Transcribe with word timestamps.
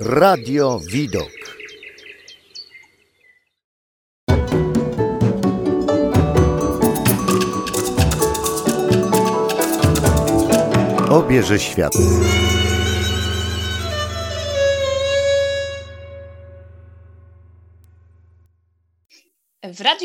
Radio 0.00 0.80
Widok. 0.92 1.30
Obierze 11.10 11.58
świat. 11.58 11.92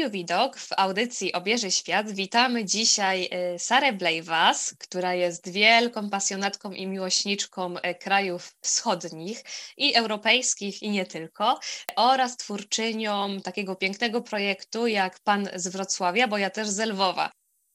Radiu 0.02 0.12
Widok 0.12 0.58
w 0.58 0.70
audycji 0.78 1.34
Obierze 1.34 1.72
Świat 1.72 2.12
witamy 2.12 2.66
dzisiaj 2.66 3.30
y, 3.56 3.60
Sarę 3.60 3.94
Blejwas, 3.94 4.76
która 4.80 5.14
jest 5.14 5.50
wielką 5.50 6.10
pasjonatką 6.10 6.72
i 6.72 6.88
miłośniczką 6.88 7.78
y, 7.78 7.96
krajów 7.96 8.56
wschodnich 8.62 9.44
i 9.78 9.95
europejskich 9.95 10.84
i 10.84 10.90
nie 10.90 11.06
tylko, 11.06 11.59
oraz 11.95 12.38
twórczynią 12.38 13.42
takiego 13.42 13.76
pięknego 13.76 14.22
projektu 14.22 14.88
jak 14.88 15.20
Pan 15.20 15.50
z 15.56 15.68
Wrocławia, 15.68 16.28
bo 16.28 16.38
ja 16.38 16.50
też 16.50 16.68
z 16.68 16.80
Lwowa. 16.80 17.31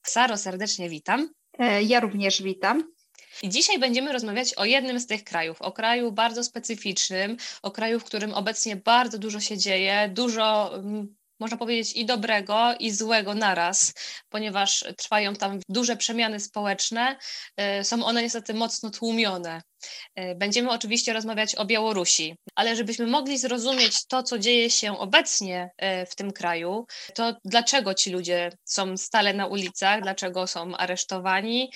Saro, 0.06 0.36
serdecznie 0.36 0.88
witam. 0.88 1.30
E, 1.58 1.82
ja 1.82 2.00
również 2.00 2.42
witam. 2.42 2.92
I 3.42 3.48
dzisiaj 3.48 3.78
będziemy 3.78 4.12
rozmawiać 4.12 4.54
o 4.54 4.64
jednym 4.64 5.00
z 5.00 5.06
tych 5.06 5.24
krajów, 5.24 5.62
o 5.62 5.72
kraju 5.72 6.12
bardzo 6.12 6.44
specyficznym, 6.44 7.36
o 7.62 7.70
kraju, 7.70 8.00
w 8.00 8.04
którym 8.04 8.34
obecnie 8.34 8.76
bardzo 8.76 9.18
dużo 9.18 9.40
się 9.40 9.58
dzieje, 9.58 10.10
dużo 10.14 10.72
można 11.40 11.56
powiedzieć, 11.56 11.96
i 11.96 12.06
dobrego, 12.06 12.74
i 12.78 12.90
złego 12.90 13.34
naraz, 13.34 13.92
ponieważ 14.28 14.84
trwają 14.96 15.34
tam 15.34 15.60
duże 15.68 15.96
przemiany 15.96 16.40
społeczne. 16.40 17.16
Y, 17.80 17.84
są 17.84 18.04
one 18.04 18.22
niestety 18.22 18.54
mocno 18.54 18.90
tłumione. 18.90 19.62
Y, 20.18 20.34
będziemy 20.34 20.70
oczywiście 20.70 21.12
rozmawiać 21.12 21.54
o 21.54 21.64
Białorusi, 21.64 22.36
ale 22.54 22.76
żebyśmy 22.76 23.06
mogli 23.06 23.38
zrozumieć 23.38 24.06
to, 24.06 24.22
co 24.22 24.38
dzieje 24.38 24.70
się 24.70 24.98
obecnie 24.98 25.70
y, 26.02 26.06
w 26.06 26.14
tym 26.14 26.32
kraju, 26.32 26.86
to 27.14 27.36
dlaczego 27.44 27.94
ci 27.94 28.10
ludzie 28.10 28.52
są 28.64 28.96
stale 28.96 29.34
na 29.34 29.46
ulicach, 29.46 30.02
dlaczego 30.02 30.46
są 30.46 30.76
aresztowani, 30.76 31.70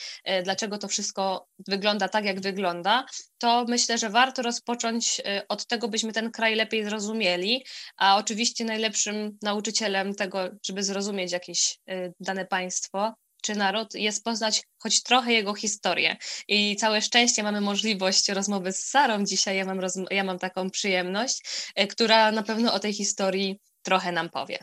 dlaczego 0.44 0.78
to 0.78 0.88
wszystko 0.88 1.46
wygląda 1.68 2.08
tak, 2.08 2.24
jak 2.24 2.40
wygląda, 2.40 3.04
to 3.38 3.64
myślę, 3.68 3.98
że 3.98 4.10
warto 4.10 4.42
rozpocząć 4.42 5.20
od 5.48 5.66
tego, 5.66 5.88
byśmy 5.88 6.12
ten 6.12 6.30
kraj 6.30 6.54
lepiej 6.54 6.84
zrozumieli, 6.84 7.64
a 7.96 8.16
oczywiście 8.16 8.64
najlepszym 8.64 9.38
nauczycielem 9.42 10.14
tego, 10.14 10.48
żeby 10.66 10.82
zrozumieć 10.82 11.32
jakieś 11.32 11.78
dane 12.20 12.46
państwo, 12.46 13.14
czy 13.40 13.54
naród 13.54 13.94
jest 13.94 14.24
poznać 14.24 14.62
choć 14.78 15.02
trochę 15.02 15.32
jego 15.32 15.54
historię. 15.54 16.16
I 16.48 16.76
całe 16.76 17.02
szczęście 17.02 17.42
mamy 17.42 17.60
możliwość 17.60 18.28
rozmowy 18.28 18.72
z 18.72 18.84
Sarą 18.86 19.24
dzisiaj. 19.24 19.56
Ja 19.56 19.64
mam, 19.64 19.80
ja 20.10 20.24
mam 20.24 20.38
taką 20.38 20.70
przyjemność, 20.70 21.42
e, 21.74 21.86
która 21.86 22.32
na 22.32 22.42
pewno 22.42 22.74
o 22.74 22.78
tej 22.78 22.92
historii 22.92 23.60
trochę 23.82 24.12
nam 24.12 24.30
powie. 24.30 24.58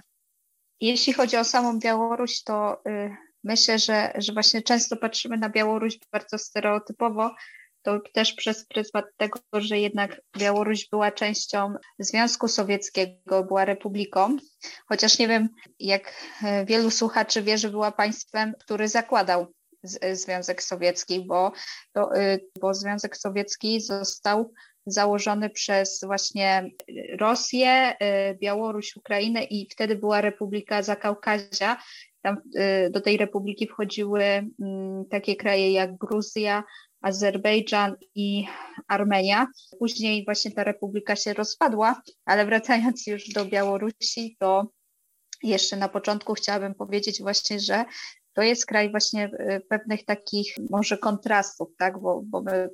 Jeśli 0.81 1.13
chodzi 1.13 1.37
o 1.37 1.43
samą 1.43 1.79
Białoruś, 1.79 2.43
to 2.43 2.81
y, 2.87 3.15
myślę, 3.43 3.79
że, 3.79 4.13
że 4.15 4.33
właśnie 4.33 4.61
często 4.61 4.97
patrzymy 4.97 5.37
na 5.37 5.49
Białoruś 5.49 5.97
bardzo 6.11 6.37
stereotypowo, 6.37 7.35
to 7.87 7.99
też 8.13 8.33
przez 8.33 8.65
pryzmat 8.65 9.05
tego, 9.17 9.39
że 9.53 9.79
jednak 9.79 10.21
Białoruś 10.37 10.89
była 10.89 11.11
częścią 11.11 11.73
Związku 11.99 12.47
Sowieckiego, 12.47 13.43
była 13.43 13.65
republiką, 13.65 14.37
chociaż 14.87 15.19
nie 15.19 15.27
wiem, 15.27 15.49
jak 15.79 16.13
e, 16.43 16.65
wielu 16.65 16.91
słuchaczy 16.91 17.41
wie, 17.41 17.57
że 17.57 17.69
była 17.69 17.91
państwem, 17.91 18.53
który 18.59 18.87
zakładał 18.87 19.47
e, 20.01 20.15
Związek 20.15 20.63
Sowiecki, 20.63 21.25
bo, 21.25 21.51
to, 21.93 22.15
e, 22.15 22.39
bo 22.61 22.73
Związek 22.73 23.17
Sowiecki 23.17 23.81
został 23.81 24.53
założony 24.85 25.49
przez 25.49 26.01
właśnie 26.05 26.69
Rosję, 27.19 27.95
Białoruś, 28.41 28.95
Ukrainę 28.95 29.43
i 29.43 29.69
wtedy 29.71 29.95
była 29.95 30.21
Republika 30.21 30.83
Zakaukazia. 30.83 31.77
Tam 32.21 32.37
do 32.91 33.01
tej 33.01 33.17
republiki 33.17 33.67
wchodziły 33.67 34.23
mm, 34.23 35.05
takie 35.09 35.35
kraje 35.35 35.71
jak 35.71 35.97
Gruzja, 35.97 36.63
Azerbejdżan 37.07 37.95
i 38.15 38.47
Armenia. 38.87 39.47
Później 39.79 40.25
właśnie 40.25 40.51
ta 40.51 40.63
republika 40.63 41.15
się 41.15 41.33
rozpadła, 41.33 42.01
ale 42.25 42.45
wracając 42.45 43.07
już 43.07 43.29
do 43.29 43.45
Białorusi, 43.45 44.37
to 44.39 44.67
jeszcze 45.43 45.77
na 45.77 45.89
początku 45.89 46.33
chciałabym 46.33 46.75
powiedzieć 46.75 47.21
właśnie, 47.21 47.59
że 47.59 47.85
to 48.33 48.41
jest 48.41 48.65
kraj 48.65 48.91
właśnie 48.91 49.31
e, 49.39 49.59
pewnych 49.59 50.05
takich 50.05 50.55
może 50.69 50.97
kontrastów, 50.97 51.67
tak, 51.77 51.99
bo, 51.99 52.21
bo 52.25 52.41
my, 52.41 52.69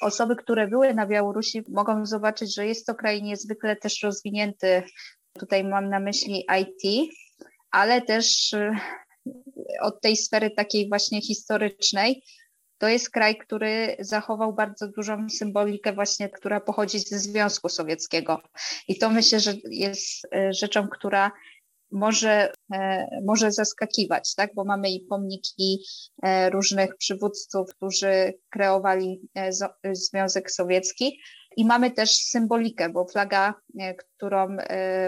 osoby, 0.00 0.36
które 0.36 0.68
były 0.68 0.94
na 0.94 1.06
Białorusi 1.06 1.62
mogą 1.68 2.06
zobaczyć, 2.06 2.54
że 2.54 2.66
jest 2.66 2.86
to 2.86 2.94
kraj 2.94 3.22
niezwykle 3.22 3.76
też 3.76 4.02
rozwinięty, 4.02 4.82
tutaj 5.38 5.64
mam 5.64 5.88
na 5.88 6.00
myśli 6.00 6.46
IT, 6.60 7.10
ale 7.70 8.02
też 8.02 8.54
e, 8.54 8.76
od 9.82 10.00
tej 10.00 10.16
sfery 10.16 10.50
takiej 10.50 10.88
właśnie 10.88 11.20
historycznej, 11.22 12.22
to 12.80 12.88
jest 12.88 13.10
kraj, 13.10 13.36
który 13.36 13.96
zachował 13.98 14.52
bardzo 14.52 14.88
dużą 14.88 15.28
symbolikę 15.28 15.92
właśnie, 15.92 16.28
która 16.28 16.60
pochodzi 16.60 16.98
ze 16.98 17.18
Związku 17.18 17.68
Sowieckiego. 17.68 18.42
I 18.88 18.98
to 18.98 19.10
myślę, 19.10 19.40
że 19.40 19.52
jest 19.70 20.26
e, 20.34 20.52
rzeczą, 20.52 20.88
która 20.88 21.32
może, 21.92 22.52
e, 22.74 23.06
może 23.26 23.52
zaskakiwać, 23.52 24.34
tak? 24.34 24.50
bo 24.54 24.64
mamy 24.64 24.90
i 24.90 25.00
pomniki 25.00 25.84
e, 26.22 26.50
różnych 26.50 26.96
przywódców, 26.96 27.70
którzy 27.76 28.34
kreowali 28.50 29.20
Związek 29.92 30.50
Sowiecki. 30.50 31.20
I 31.56 31.64
mamy 31.64 31.90
też 31.90 32.10
symbolikę, 32.10 32.88
bo 32.88 33.04
flaga, 33.04 33.54
którą 33.96 34.56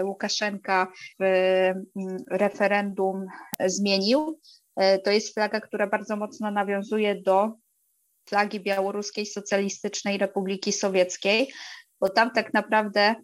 Łukaszenka 0.03 0.87
w 1.19 1.23
referendum 2.31 3.25
zmienił, 3.65 4.39
to 5.03 5.11
jest 5.11 5.33
flaga, 5.33 5.61
która 5.61 5.87
bardzo 5.87 6.15
mocno 6.15 6.51
nawiązuje 6.51 7.21
do 7.21 7.62
flagi 8.29 8.59
Białoruskiej 8.59 9.25
Socjalistycznej 9.25 10.17
Republiki 10.17 10.73
Sowieckiej, 10.73 11.53
bo 12.01 12.09
tam 12.09 12.31
tak 12.31 12.53
naprawdę 12.53 13.15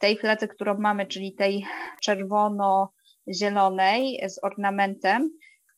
tej 0.00 0.18
fladze, 0.18 0.48
którą 0.48 0.78
mamy, 0.78 1.06
czyli 1.06 1.34
tej 1.34 1.66
czerwono-zielonej 2.02 4.28
z 4.28 4.44
ornamentem, 4.44 5.30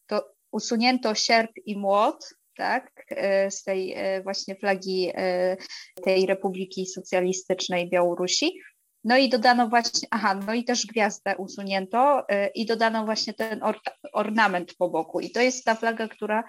to 0.06 0.28
usunięto 0.52 1.14
sierp 1.14 1.50
i 1.64 1.78
młot, 1.78 2.28
tak, 2.58 2.90
e, 3.10 3.50
z 3.50 3.62
tej 3.62 3.94
e, 3.96 4.22
właśnie 4.22 4.56
flagi 4.56 5.10
e, 5.14 5.56
tej 6.04 6.26
Republiki 6.26 6.86
Socjalistycznej 6.86 7.90
Białorusi. 7.90 8.60
No 9.04 9.16
i 9.16 9.28
dodano 9.28 9.68
właśnie, 9.68 10.08
aha, 10.10 10.40
no 10.46 10.54
i 10.54 10.64
też 10.64 10.86
gwiazdę 10.86 11.36
usunięto 11.36 12.26
i 12.54 12.66
dodano 12.66 13.04
właśnie 13.04 13.34
ten 13.34 13.62
or, 13.62 13.80
ornament 14.12 14.74
po 14.78 14.88
boku. 14.88 15.20
I 15.20 15.30
to 15.30 15.40
jest 15.40 15.64
ta 15.64 15.74
flaga, 15.74 16.08
która 16.08 16.44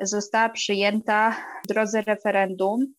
została 0.00 0.48
przyjęta 0.48 1.36
w 1.64 1.68
drodze 1.68 2.02
referendum, 2.02 2.94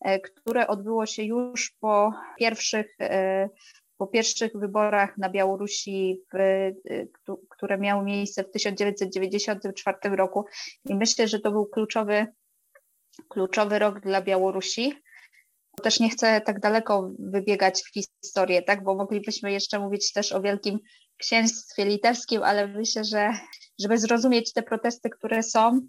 e, 0.00 0.20
które 0.20 0.66
odbyło 0.66 1.06
się 1.06 1.22
już 1.22 1.74
po 1.80 2.12
pierwszych, 2.38 2.96
e, 3.00 3.48
po 3.96 4.06
pierwszych 4.06 4.52
wyborach 4.54 5.18
na 5.18 5.30
Białorusi, 5.30 6.20
w, 6.32 6.36
e, 6.36 6.72
które 7.50 7.78
miały 7.78 8.04
miejsce 8.04 8.44
w 8.44 8.50
1994 8.50 10.16
roku. 10.16 10.44
I 10.84 10.94
myślę, 10.94 11.28
że 11.28 11.40
to 11.40 11.50
był 11.50 11.66
kluczowy, 11.66 12.26
kluczowy 13.28 13.78
rok 13.78 14.00
dla 14.00 14.22
Białorusi. 14.22 14.94
Też 15.82 16.00
nie 16.00 16.10
chcę 16.10 16.40
tak 16.40 16.60
daleko 16.60 17.10
wybiegać 17.18 17.82
w 17.82 17.92
historię, 17.92 18.62
tak, 18.62 18.84
bo 18.84 18.94
moglibyśmy 18.94 19.52
jeszcze 19.52 19.78
mówić 19.78 20.12
też 20.12 20.32
o 20.32 20.40
Wielkim 20.40 20.78
Księstwie 21.16 21.84
Litewskim, 21.84 22.42
ale 22.42 22.68
myślę, 22.68 23.04
że 23.04 23.32
żeby 23.80 23.98
zrozumieć 23.98 24.52
te 24.52 24.62
protesty, 24.62 25.10
które 25.10 25.42
są, 25.42 25.80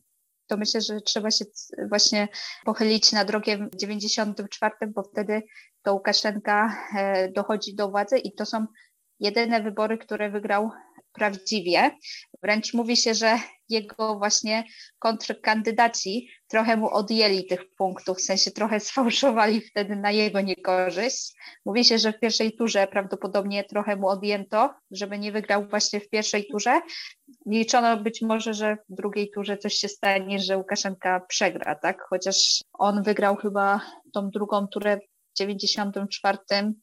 to 0.53 0.58
myślę, 0.58 0.81
że 0.81 1.02
trzeba 1.02 1.31
się 1.31 1.46
właśnie 1.90 2.28
pochylić 2.66 3.12
nad 3.12 3.30
rokiem 3.30 3.69
94, 3.75 4.75
bo 4.95 5.04
wtedy 5.04 5.42
to 5.83 5.94
Łukaszenka 5.94 6.75
e, 6.95 7.31
dochodzi 7.31 7.75
do 7.75 7.89
władzy 7.89 8.18
i 8.18 8.36
to 8.36 8.45
są 8.45 8.66
jedyne 9.19 9.63
wybory, 9.63 9.98
które 9.98 10.31
wygrał 10.31 10.72
prawdziwie. 11.13 11.92
Wręcz 12.44 12.74
mówi 12.74 12.98
się, 12.98 13.13
że 13.13 13.39
jego 13.69 14.18
właśnie 14.18 14.63
kontrkandydaci 15.00 16.30
trochę 16.48 16.77
mu 16.77 16.89
odjęli 16.89 17.45
tych 17.45 17.75
punktów, 17.77 18.18
w 18.18 18.21
sensie 18.21 18.51
trochę 18.51 18.80
sfałszowali 18.89 19.62
wtedy 19.62 19.95
na 19.95 20.12
jego 20.12 20.42
niekorzyść. 20.42 21.33
Mówi 21.65 21.86
się, 21.86 21.98
że 21.98 22.13
w 22.13 22.19
pierwszej 22.19 22.51
turze 22.51 22.88
prawdopodobnie 22.88 23.63
trochę 23.63 23.95
mu 23.95 24.07
odjęto, 24.07 24.74
żeby 24.92 25.19
nie 25.19 25.31
wygrał 25.31 25.68
właśnie 25.69 26.00
w 26.00 26.10
pierwszej 26.10 26.48
turze. 26.51 26.81
Liczono 27.45 27.98
być 27.98 28.21
może, 28.21 28.54
że 28.54 28.77
w 28.89 28.95
drugiej 28.95 29.30
turze 29.36 29.57
coś 29.57 29.74
się 29.74 29.88
stanie, 29.88 30.39
że 30.39 30.57
Łukaszenka 30.57 31.19
przegra, 31.19 31.75
tak? 31.75 32.01
Chociaż 32.09 32.62
on 32.74 33.04
wygrał 33.04 33.36
chyba 33.36 33.81
tą 34.13 34.30
drugą 34.30 34.68
turę 34.68 34.98
w 34.98 35.38
94 35.38 36.38
E, 36.51 36.74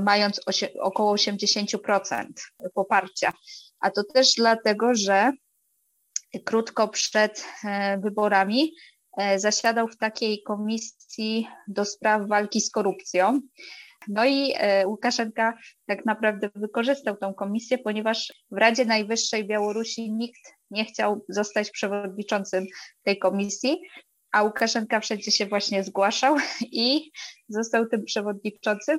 mając 0.00 0.40
około 0.80 1.14
80% 1.14 2.26
poparcia. 2.74 3.32
A 3.80 3.90
to 3.90 4.04
też 4.14 4.32
dlatego, 4.36 4.94
że 4.94 5.32
krótko 6.44 6.88
przed 6.88 7.44
e, 7.64 7.98
wyborami 7.98 8.72
zasiadał 9.36 9.88
w 9.88 9.96
takiej 9.96 10.42
komisji 10.42 11.48
do 11.68 11.84
spraw 11.84 12.28
walki 12.28 12.60
z 12.60 12.70
korupcją. 12.70 13.40
No 14.08 14.24
i 14.24 14.52
e, 14.56 14.86
Łukaszenka 14.86 15.58
tak 15.86 16.04
naprawdę 16.04 16.50
wykorzystał 16.54 17.16
tą 17.16 17.34
komisję, 17.34 17.78
ponieważ 17.78 18.32
w 18.50 18.56
Radzie 18.56 18.84
Najwyższej 18.84 19.46
Białorusi 19.46 20.12
nikt 20.12 20.40
nie 20.70 20.84
chciał 20.84 21.24
zostać 21.28 21.70
przewodniczącym 21.70 22.66
tej 23.02 23.18
komisji, 23.18 23.80
a 24.32 24.42
Łukaszenka 24.42 25.00
wszędzie 25.00 25.30
się 25.30 25.46
właśnie 25.46 25.84
zgłaszał 25.84 26.36
i 26.62 27.10
został 27.48 27.86
tym 27.88 28.04
przewodniczącym. 28.04 28.98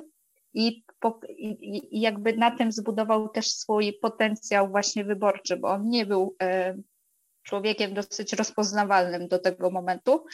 I, 0.54 0.84
po, 1.00 1.20
i, 1.28 1.96
i 1.96 2.00
jakby 2.00 2.36
na 2.36 2.50
tym 2.50 2.72
zbudował 2.72 3.28
też 3.28 3.50
swój 3.50 3.98
potencjał 4.02 4.68
właśnie 4.68 5.04
wyborczy, 5.04 5.56
bo 5.56 5.68
on 5.68 5.88
nie 5.88 6.06
był 6.06 6.36
e, 6.42 6.76
człowiekiem 7.42 7.94
dosyć 7.94 8.32
rozpoznawalnym 8.32 9.28
do 9.28 9.38
tego 9.38 9.70
momentu. 9.70 10.24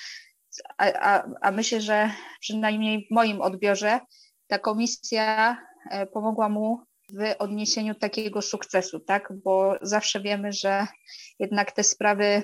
A, 0.79 0.93
a, 0.93 1.29
a 1.41 1.51
myślę, 1.51 1.81
że 1.81 2.11
przynajmniej 2.41 3.07
w 3.07 3.15
moim 3.15 3.41
odbiorze 3.41 4.01
ta 4.47 4.59
komisja 4.59 5.57
e, 5.91 6.07
pomogła 6.07 6.49
mu 6.49 6.81
w 7.13 7.35
odniesieniu 7.39 7.95
takiego 7.95 8.43
sukcesu, 8.43 9.01
tak? 9.01 9.33
Bo 9.45 9.75
zawsze 9.83 10.21
wiemy, 10.21 10.53
że 10.53 10.87
jednak 11.39 11.73
te 11.73 11.83
sprawy 11.83 12.43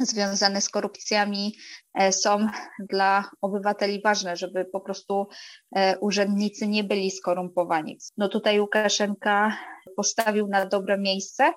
związane 0.00 0.60
z 0.60 0.68
korupcjami 0.68 1.56
e, 1.94 2.12
są 2.12 2.46
dla 2.90 3.30
obywateli 3.40 4.02
ważne, 4.02 4.36
żeby 4.36 4.64
po 4.64 4.80
prostu 4.80 5.28
e, 5.76 5.98
urzędnicy 5.98 6.68
nie 6.68 6.84
byli 6.84 7.10
skorumpowani. 7.10 7.98
No 8.16 8.28
tutaj 8.28 8.60
Łukaszenka 8.60 9.56
postawił 9.96 10.48
na 10.48 10.66
dobre 10.66 10.98
miejsce, 10.98 11.52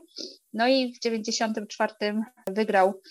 no 0.53 0.67
i 0.67 0.93
w 0.93 0.99
94 0.99 1.93
wygrał 2.47 3.01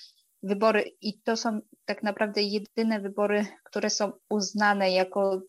wybory 0.43 0.85
i 1.01 1.21
to 1.23 1.37
są 1.37 1.61
tak 1.85 2.03
naprawdę 2.03 2.43
jedyne 2.43 3.01
wybory, 3.01 3.47
które 3.65 3.91
są 3.91 4.13
uznane 4.31 4.91
jako, 4.91 5.43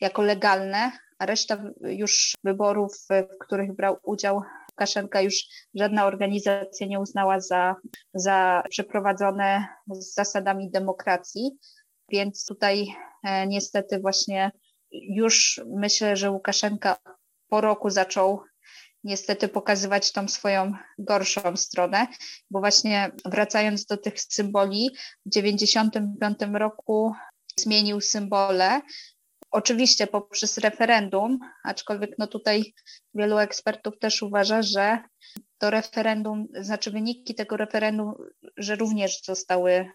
jako 0.00 0.22
legalne, 0.22 0.92
a 1.18 1.26
reszta 1.26 1.62
już 1.80 2.34
wyborów, 2.44 2.92
w 3.10 3.38
których 3.40 3.76
brał 3.76 3.96
udział 4.02 4.42
Łukaszenka, 4.78 5.20
już 5.20 5.34
żadna 5.74 6.06
organizacja 6.06 6.86
nie 6.86 7.00
uznała 7.00 7.40
za, 7.40 7.76
za 8.14 8.62
przeprowadzone 8.70 9.66
z 9.90 10.14
zasadami 10.14 10.70
demokracji. 10.70 11.50
Więc 12.08 12.46
tutaj 12.46 12.86
e, 13.24 13.46
niestety 13.46 13.98
właśnie 14.00 14.50
już 14.92 15.60
myślę, 15.66 16.16
że 16.16 16.30
Łukaszenka 16.30 16.96
po 17.48 17.60
roku 17.60 17.90
zaczął 17.90 18.40
niestety 19.04 19.48
pokazywać 19.48 20.12
tą 20.12 20.28
swoją 20.28 20.72
gorszą 20.98 21.56
stronę, 21.56 22.06
bo 22.50 22.60
właśnie 22.60 23.10
wracając 23.24 23.86
do 23.86 23.96
tych 23.96 24.20
symboli, 24.20 24.90
w 25.26 25.30
1995 25.30 26.54
roku 26.54 27.12
zmienił 27.60 28.00
symbole. 28.00 28.80
Oczywiście 29.50 30.06
poprzez 30.06 30.58
referendum, 30.58 31.38
aczkolwiek 31.64 32.10
no 32.18 32.26
tutaj 32.26 32.74
wielu 33.14 33.38
ekspertów 33.38 33.98
też 33.98 34.22
uważa, 34.22 34.62
że 34.62 34.98
to 35.58 35.70
referendum, 35.70 36.46
znaczy 36.60 36.90
wyniki 36.90 37.34
tego 37.34 37.56
referendum, 37.56 38.14
że 38.56 38.76
również 38.76 39.22
zostały 39.24 39.90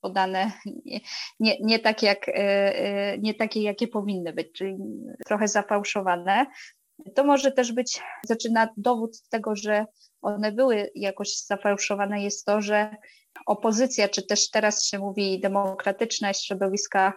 podane 0.00 0.52
nie, 0.84 1.00
nie, 1.40 1.56
nie, 1.60 1.78
tak 1.78 2.02
jak, 2.02 2.28
e, 2.28 2.32
e, 2.34 3.18
nie 3.18 3.34
takie, 3.34 3.62
jakie 3.62 3.88
powinny 3.88 4.32
być, 4.32 4.52
czyli 4.52 4.76
trochę 5.26 5.48
zafałszowane. 5.48 6.46
To 7.14 7.24
może 7.24 7.52
też 7.52 7.72
być, 7.72 8.02
zaczyna 8.24 8.68
dowód 8.76 9.28
tego, 9.28 9.56
że 9.56 9.86
one 10.26 10.52
były 10.52 10.90
jakoś 10.94 11.36
zafałszowane, 11.36 12.22
jest 12.22 12.46
to, 12.46 12.60
że 12.60 12.96
opozycja, 13.46 14.08
czy 14.08 14.26
też 14.26 14.50
teraz 14.50 14.84
się 14.84 14.98
mówi 14.98 15.40
demokratyczne 15.40 16.34
środowiska 16.34 17.12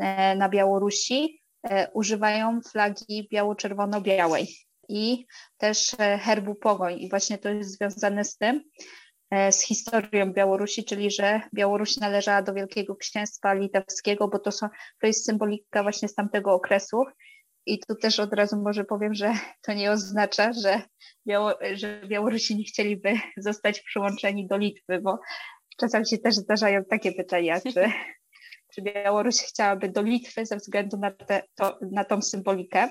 e, 0.00 0.36
na 0.36 0.48
Białorusi, 0.48 1.42
e, 1.62 1.90
używają 1.92 2.60
flagi 2.60 3.28
biało-czerwono-białej 3.32 4.56
i 4.88 5.26
też 5.58 5.94
e, 5.98 6.18
herbu 6.18 6.54
pogoń. 6.54 7.00
I 7.00 7.08
właśnie 7.10 7.38
to 7.38 7.48
jest 7.48 7.76
związane 7.78 8.24
z 8.24 8.36
tym, 8.36 8.62
z 9.50 9.62
historią 9.62 10.32
Białorusi, 10.32 10.84
czyli 10.84 11.10
że 11.10 11.40
Białoruś 11.54 11.96
należała 11.96 12.42
do 12.42 12.54
Wielkiego 12.54 12.96
Księstwa 12.96 13.54
Litewskiego, 13.54 14.28
bo 14.28 14.38
to, 14.38 14.52
są, 14.52 14.68
to 15.00 15.06
jest 15.06 15.26
symbolika 15.26 15.82
właśnie 15.82 16.08
z 16.08 16.14
tamtego 16.14 16.52
okresu 16.52 17.04
i 17.66 17.78
tu 17.78 17.94
też 17.94 18.20
od 18.20 18.32
razu 18.32 18.56
może 18.56 18.84
powiem, 18.84 19.14
że 19.14 19.32
to 19.66 19.72
nie 19.72 19.90
oznacza, 19.90 20.52
że, 20.52 20.82
Biało, 21.26 21.52
że 21.74 22.00
Białorusini 22.06 22.64
chcieliby 22.64 23.14
zostać 23.36 23.80
przyłączeni 23.80 24.46
do 24.46 24.56
Litwy, 24.56 25.00
bo 25.00 25.18
czasem 25.76 26.04
się 26.04 26.18
też 26.18 26.34
zdarzają 26.34 26.84
takie 26.84 27.12
pytania, 27.12 27.60
czy, 27.60 27.92
czy 28.74 28.82
Białoruś 28.82 29.36
chciałaby 29.36 29.88
do 29.88 30.02
Litwy 30.02 30.46
ze 30.46 30.56
względu 30.56 30.96
na, 30.96 31.10
te, 31.10 31.42
to, 31.54 31.78
na 31.92 32.04
tą 32.04 32.22
symbolikę. 32.22 32.88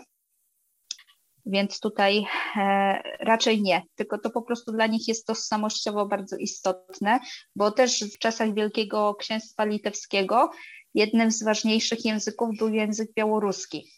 Więc 1.46 1.80
tutaj 1.80 2.26
e, 2.58 3.02
raczej 3.20 3.62
nie, 3.62 3.82
tylko 3.96 4.18
to 4.18 4.30
po 4.30 4.42
prostu 4.42 4.72
dla 4.72 4.88
nich 4.88 5.08
jest 5.08 5.28
tożsamościowo 5.28 6.06
bardzo 6.06 6.38
istotne, 6.38 7.20
bo 7.56 7.72
też 7.72 8.04
w 8.04 8.18
czasach 8.18 8.54
Wielkiego 8.54 9.16
Księstwa 9.16 9.66
Litewskiego 9.66 10.52
jednym 10.94 11.32
z 11.32 11.44
ważniejszych 11.44 12.06
języków 12.06 12.50
był 12.58 12.70
język 12.70 13.14
białoruski. 13.14 13.92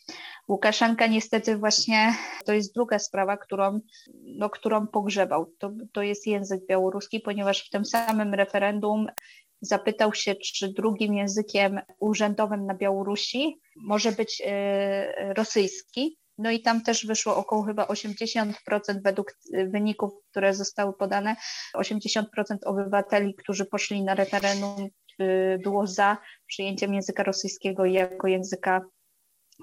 Łukaszenka 0.47 1.07
niestety 1.07 1.57
właśnie, 1.57 2.15
to 2.45 2.53
jest 2.53 2.73
druga 2.73 2.99
sprawa, 2.99 3.37
którą, 3.37 3.79
no, 4.23 4.49
którą 4.49 4.87
pogrzebał. 4.87 5.53
To, 5.57 5.71
to 5.93 6.01
jest 6.01 6.27
język 6.27 6.65
białoruski, 6.69 7.19
ponieważ 7.19 7.67
w 7.67 7.69
tym 7.69 7.85
samym 7.85 8.33
referendum 8.33 9.07
zapytał 9.61 10.13
się, 10.13 10.35
czy 10.35 10.73
drugim 10.73 11.13
językiem 11.13 11.79
urzędowym 11.99 12.65
na 12.65 12.75
Białorusi 12.75 13.59
może 13.75 14.11
być 14.11 14.41
y, 14.41 15.33
rosyjski. 15.33 16.17
No 16.37 16.51
i 16.51 16.61
tam 16.61 16.81
też 16.81 17.05
wyszło 17.05 17.37
około 17.37 17.63
chyba 17.63 17.85
80% 17.85 18.53
według 19.03 19.33
wyników, 19.67 20.11
które 20.31 20.53
zostały 20.53 20.93
podane, 20.93 21.35
80% 21.77 22.23
obywateli, 22.65 23.35
którzy 23.35 23.65
poszli 23.65 24.03
na 24.03 24.15
referendum, 24.15 24.87
y, 25.21 25.59
było 25.63 25.87
za 25.87 26.17
przyjęciem 26.47 26.93
języka 26.93 27.23
rosyjskiego 27.23 27.85
jako 27.85 28.27
języka 28.27 28.81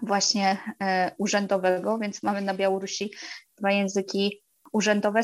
właśnie 0.03 0.59
e, 0.83 1.15
urzędowego, 1.19 1.99
więc 1.99 2.23
mamy 2.23 2.41
na 2.41 2.55
Białorusi 2.55 3.11
dwa 3.59 3.73
języki 3.73 4.43
urzędowe, 4.73 5.21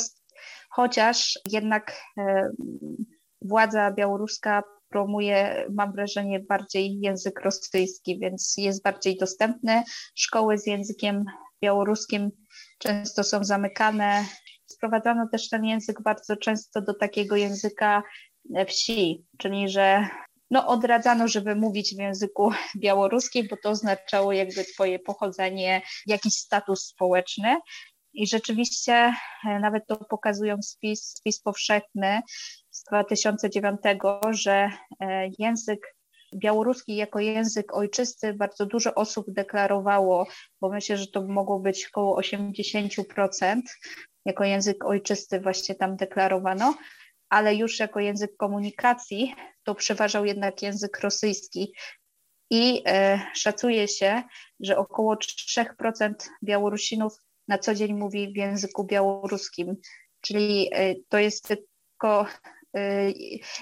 chociaż 0.70 1.38
jednak 1.50 2.02
e, 2.18 2.50
władza 3.42 3.90
białoruska 3.90 4.62
promuje, 4.88 5.66
mam 5.74 5.92
wrażenie, 5.92 6.40
bardziej 6.40 7.00
język 7.00 7.40
rosyjski, 7.40 8.18
więc 8.18 8.54
jest 8.58 8.82
bardziej 8.82 9.16
dostępny. 9.16 9.82
Szkoły 10.14 10.58
z 10.58 10.66
językiem 10.66 11.24
białoruskim 11.62 12.30
często 12.78 13.24
są 13.24 13.44
zamykane. 13.44 14.24
Sprowadzano 14.66 15.28
też 15.32 15.48
ten 15.48 15.64
język 15.64 16.02
bardzo 16.02 16.36
często 16.36 16.82
do 16.82 16.94
takiego 16.94 17.36
języka 17.36 18.02
wsi, 18.66 19.26
czyli 19.38 19.68
że 19.68 20.08
no, 20.50 20.66
odradzano, 20.66 21.28
żeby 21.28 21.54
mówić 21.54 21.94
w 21.94 21.98
języku 21.98 22.50
białoruskim, 22.76 23.46
bo 23.50 23.56
to 23.62 23.70
oznaczało 23.70 24.32
jakby 24.32 24.64
twoje 24.64 24.98
pochodzenie, 24.98 25.82
jakiś 26.06 26.34
status 26.34 26.86
społeczny. 26.86 27.56
I 28.12 28.26
rzeczywiście 28.26 29.14
e, 29.48 29.60
nawet 29.60 29.86
to 29.86 29.96
pokazują 29.96 30.62
spis, 30.62 31.14
spis 31.16 31.40
powszechny 31.40 32.20
z 32.70 32.84
2009, 32.84 33.80
że 34.30 34.70
e, 35.00 35.30
język 35.38 35.94
białoruski 36.34 36.96
jako 36.96 37.20
język 37.20 37.74
ojczysty 37.74 38.34
bardzo 38.34 38.66
dużo 38.66 38.94
osób 38.94 39.26
deklarowało, 39.28 40.26
bo 40.60 40.68
myślę, 40.68 40.96
że 40.96 41.06
to 41.06 41.26
mogło 41.26 41.60
być 41.60 41.86
około 41.86 42.20
80%, 42.20 43.60
jako 44.24 44.44
język 44.44 44.84
ojczysty 44.84 45.40
właśnie 45.40 45.74
tam 45.74 45.96
deklarowano, 45.96 46.74
ale 47.28 47.54
już 47.54 47.78
jako 47.78 48.00
język 48.00 48.36
komunikacji 48.36 49.34
to 49.62 49.74
przeważał 49.74 50.24
jednak 50.24 50.62
język 50.62 51.00
rosyjski. 51.00 51.72
I 52.50 52.82
e, 52.86 53.20
szacuje 53.34 53.88
się, 53.88 54.22
że 54.60 54.76
około 54.76 55.14
3% 55.14 56.14
Białorusinów 56.44 57.12
na 57.48 57.58
co 57.58 57.74
dzień 57.74 57.94
mówi 57.94 58.32
w 58.32 58.36
języku 58.36 58.84
białoruskim, 58.84 59.76
czyli 60.20 60.70
e, 60.72 60.94
to 61.08 61.18
jest 61.18 61.48
tylko 61.48 62.26
e, 62.76 63.12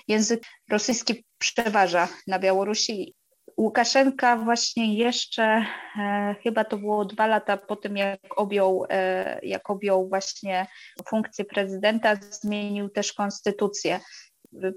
język 0.08 0.42
rosyjski 0.70 1.25
przeważa 1.38 2.08
na 2.26 2.38
Białorusi 2.38 3.14
Łukaszenka 3.56 4.36
właśnie 4.36 4.94
jeszcze, 4.94 5.64
e, 5.98 6.34
chyba 6.42 6.64
to 6.64 6.76
było 6.78 7.04
dwa 7.04 7.26
lata 7.26 7.56
po 7.56 7.76
tym, 7.76 7.96
jak 7.96 8.20
objął, 8.36 8.86
e, 8.90 9.40
jak 9.42 9.70
objął 9.70 10.08
właśnie 10.08 10.66
funkcję 11.08 11.44
prezydenta, 11.44 12.16
zmienił 12.30 12.88
też 12.88 13.12
konstytucję. 13.12 14.00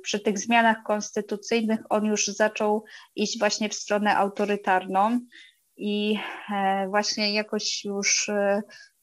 Przy 0.03 0.19
tych 0.19 0.39
zmianach 0.39 0.77
konstytucyjnych 0.85 1.79
on 1.89 2.05
już 2.05 2.27
zaczął 2.27 2.83
iść 3.15 3.39
właśnie 3.39 3.69
w 3.69 3.73
stronę 3.73 4.17
autorytarną 4.17 5.19
i 5.77 6.19
e, 6.53 6.87
właśnie 6.87 7.33
jakoś 7.33 7.85
już 7.85 8.31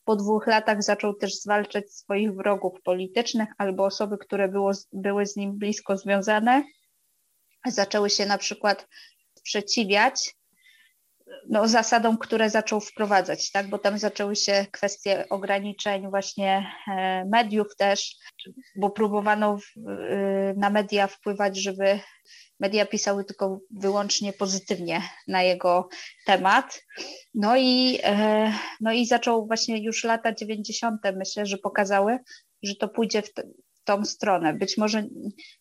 po 0.05 0.17
dwóch 0.17 0.47
latach 0.47 0.83
zaczął 0.83 1.15
też 1.15 1.41
zwalczać 1.41 1.93
swoich 1.93 2.35
wrogów 2.35 2.83
politycznych 2.83 3.49
albo 3.59 3.85
osoby, 3.85 4.19
które 4.19 4.49
było, 4.49 4.73
były 4.93 5.27
z 5.27 5.37
nim 5.37 5.59
blisko 5.59 5.99
związane 5.99 6.63
zaczęły 7.67 8.11
się 8.11 8.27
na 8.27 8.39
przykład 8.39 8.89
sprzeciwiać 9.47 10.37
no, 11.49 11.69
zasadom, 11.69 12.19
które 12.19 12.51
zaczął 12.51 12.81
wprowadzać, 12.81 13.51
tak? 13.51 13.69
bo 13.69 13.79
tam 13.79 13.99
zaczęły 13.99 14.37
się 14.37 14.67
kwestie 14.73 15.29
ograniczeń 15.31 16.11
właśnie 16.11 16.67
e, 16.89 17.25
mediów 17.25 17.77
też, 17.77 18.17
bo 18.77 18.91
próbowano 18.91 19.59
w, 19.59 19.91
y, 19.91 20.55
na 20.57 20.71
media 20.71 21.07
wpływać, 21.07 21.57
żeby 21.57 22.01
media 22.61 22.87
pisały 22.87 23.25
tylko 23.25 23.61
wyłącznie 23.71 24.33
pozytywnie 24.33 25.03
na 25.29 25.43
jego 25.43 25.89
temat. 26.27 26.83
No 27.35 27.57
i, 27.57 27.99
e, 28.03 28.53
no 28.81 28.93
i 28.93 29.07
zaczął 29.07 29.47
właśnie 29.47 29.85
już 29.85 30.05
lata 30.05 30.33
90. 30.33 31.01
myślę, 31.17 31.47
że 31.47 31.59
pokazały, 31.59 32.19
że 32.63 32.75
to 32.75 32.89
pójdzie 32.89 33.23
w, 33.23 33.31
tą 33.87 34.05
stronę. 34.05 34.55
Być 34.55 34.79
może, 34.79 35.07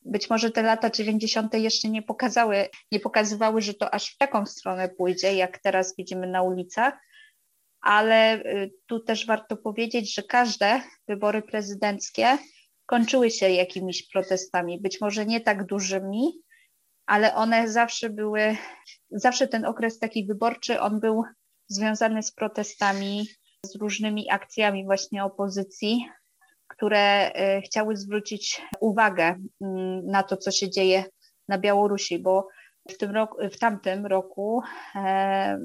być 0.01 0.29
może 0.29 0.51
te 0.51 0.62
lata 0.62 0.89
90. 0.89 1.53
jeszcze 1.53 1.89
nie 1.89 2.01
pokazały, 2.01 2.70
nie 2.91 3.00
pokazywały, 3.00 3.62
że 3.62 3.74
to 3.74 3.94
aż 3.94 4.13
w 4.13 4.17
taką 4.17 4.46
stronę 4.46 4.89
pójdzie, 4.89 5.36
jak 5.36 5.60
teraz 5.60 5.96
widzimy 5.98 6.27
na 6.27 6.41
ulicach, 6.41 6.94
ale 7.82 8.39
y, 8.39 8.72
tu 8.86 9.00
też 9.00 9.25
warto 9.25 9.58
powiedzieć, 9.58 10.15
że 10.15 10.24
każde 10.24 10.82
wybory 11.08 11.41
prezydenckie 11.41 12.38
kończyły 12.86 13.32
się 13.32 13.50
jakimiś 13.50 14.10
protestami, 14.10 14.82
być 14.82 15.01
może 15.01 15.25
nie 15.25 15.41
tak 15.41 15.65
dużymi, 15.65 16.41
ale 17.05 17.36
one 17.36 17.70
zawsze 17.70 18.10
były, 18.10 18.58
zawsze 19.12 19.48
ten 19.48 19.65
okres 19.65 20.00
taki 20.00 20.25
wyborczy, 20.25 20.79
on 20.79 21.00
był 21.00 21.24
związany 21.67 22.24
z 22.24 22.32
protestami, 22.32 23.27
z 23.65 23.75
różnymi 23.75 24.32
akcjami 24.32 24.86
właśnie 24.86 25.24
opozycji, 25.24 26.05
które 26.75 27.32
e, 27.34 27.62
chciały 27.62 27.98
zwrócić 27.98 28.62
uwagę 28.79 29.36
mm, 29.62 30.05
na 30.05 30.24
to, 30.24 30.38
co 30.38 30.51
się 30.51 30.70
dzieje 30.70 31.03
na 31.48 31.58
Białorusi, 31.58 32.20
bo 32.20 32.48
w, 32.89 32.98
tym 32.98 33.12
roku, 33.12 33.38
w 33.51 33.60
tamtym 33.60 34.05
roku 34.05 34.62
e, 34.96 35.60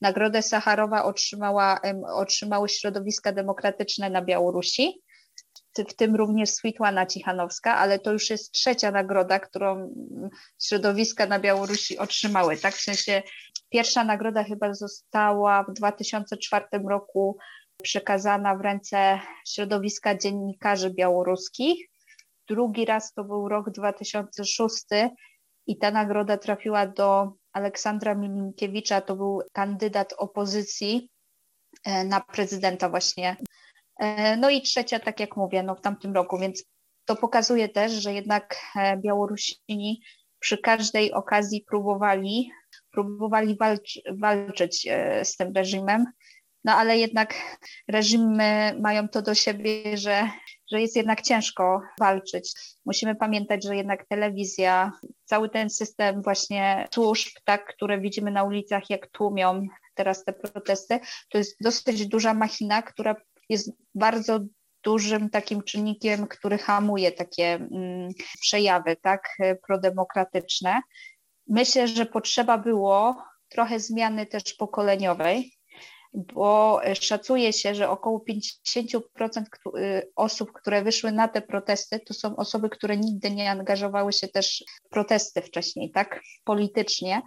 Nagrodę 0.00 0.42
Sacharowa 0.42 1.04
otrzymała, 1.04 1.80
otrzymały 2.14 2.68
środowiska 2.68 3.32
demokratyczne 3.32 4.10
na 4.10 4.22
Białorusi, 4.22 5.02
w 5.78 5.94
tym 5.94 6.16
również 6.16 6.50
Switłana 6.50 7.06
Cichanowska, 7.06 7.76
ale 7.76 7.98
to 7.98 8.12
już 8.12 8.30
jest 8.30 8.52
trzecia 8.52 8.90
nagroda, 8.90 9.38
którą 9.38 9.94
środowiska 10.62 11.26
na 11.26 11.38
Białorusi 11.38 11.98
otrzymały. 11.98 12.56
Tak, 12.56 12.74
w 12.74 12.82
sensie 12.82 13.22
pierwsza 13.68 14.04
nagroda 14.04 14.44
chyba 14.44 14.74
została 14.74 15.64
w 15.64 15.72
2004 15.72 16.64
roku 16.88 17.38
przekazana 17.82 18.56
w 18.56 18.60
ręce 18.60 19.20
środowiska 19.46 20.18
dziennikarzy 20.18 20.90
białoruskich. 20.90 21.88
Drugi 22.48 22.84
raz 22.84 23.12
to 23.12 23.24
był 23.24 23.48
rok 23.48 23.70
2006 23.70 24.84
i 25.66 25.78
ta 25.78 25.90
nagroda 25.90 26.36
trafiła 26.36 26.86
do 26.86 27.32
Aleksandra 27.52 28.14
Milinkiewicza, 28.14 29.00
to 29.00 29.16
był 29.16 29.42
kandydat 29.52 30.14
opozycji 30.18 31.10
e, 31.84 32.04
na 32.04 32.20
prezydenta 32.20 32.88
właśnie. 32.88 33.36
E, 33.98 34.36
no 34.36 34.50
i 34.50 34.62
trzecia, 34.62 34.98
tak 34.98 35.20
jak 35.20 35.36
mówię, 35.36 35.62
no 35.62 35.74
w 35.74 35.80
tamtym 35.80 36.14
roku, 36.14 36.38
więc 36.38 36.64
to 37.04 37.16
pokazuje 37.16 37.68
też, 37.68 37.92
że 37.92 38.14
jednak 38.14 38.56
e, 38.76 38.96
Białorusini 38.96 40.02
przy 40.38 40.58
każdej 40.58 41.12
okazji 41.12 41.64
próbowali, 41.68 42.50
próbowali 42.90 43.56
walcz, 43.56 43.98
walczyć 44.18 44.88
z 45.22 45.36
tym 45.36 45.52
reżimem 45.52 46.06
no 46.66 46.72
ale 46.72 46.98
jednak 46.98 47.58
reżimy 47.88 48.76
mają 48.80 49.08
to 49.08 49.22
do 49.22 49.34
siebie, 49.34 49.96
że, 49.96 50.30
że 50.70 50.80
jest 50.80 50.96
jednak 50.96 51.22
ciężko 51.22 51.82
walczyć. 52.00 52.52
Musimy 52.86 53.14
pamiętać, 53.14 53.64
że 53.64 53.76
jednak 53.76 54.06
telewizja, 54.08 54.92
cały 55.24 55.48
ten 55.48 55.70
system 55.70 56.22
właśnie 56.22 56.86
służb, 56.94 57.28
tak, 57.44 57.74
które 57.74 58.00
widzimy 58.00 58.30
na 58.30 58.44
ulicach, 58.44 58.90
jak 58.90 59.06
tłumią 59.06 59.66
teraz 59.94 60.24
te 60.24 60.32
protesty, 60.32 61.00
to 61.30 61.38
jest 61.38 61.56
dosyć 61.60 62.06
duża 62.06 62.34
machina, 62.34 62.82
która 62.82 63.16
jest 63.48 63.72
bardzo 63.94 64.40
dużym 64.82 65.30
takim 65.30 65.62
czynnikiem, 65.62 66.26
który 66.26 66.58
hamuje 66.58 67.12
takie 67.12 67.54
mm, 67.54 68.08
przejawy, 68.40 68.96
tak, 68.96 69.28
prodemokratyczne. 69.66 70.80
Myślę, 71.48 71.88
że 71.88 72.06
potrzeba 72.06 72.58
było 72.58 73.22
trochę 73.48 73.80
zmiany 73.80 74.26
też 74.26 74.54
pokoleniowej, 74.54 75.55
bo 76.16 76.80
szacuje 77.00 77.52
się, 77.52 77.74
że 77.74 77.90
około 77.90 78.24
50% 78.28 79.00
y, 79.78 80.12
osób, 80.16 80.52
które 80.52 80.82
wyszły 80.82 81.12
na 81.12 81.28
te 81.28 81.42
protesty, 81.42 82.00
to 82.00 82.14
są 82.14 82.36
osoby, 82.36 82.68
które 82.68 82.96
nigdy 82.96 83.30
nie 83.30 83.50
angażowały 83.50 84.12
się 84.12 84.28
też 84.28 84.64
w 84.84 84.88
protesty 84.88 85.42
wcześniej, 85.42 85.90
tak, 85.90 86.20
politycznie. 86.44 87.22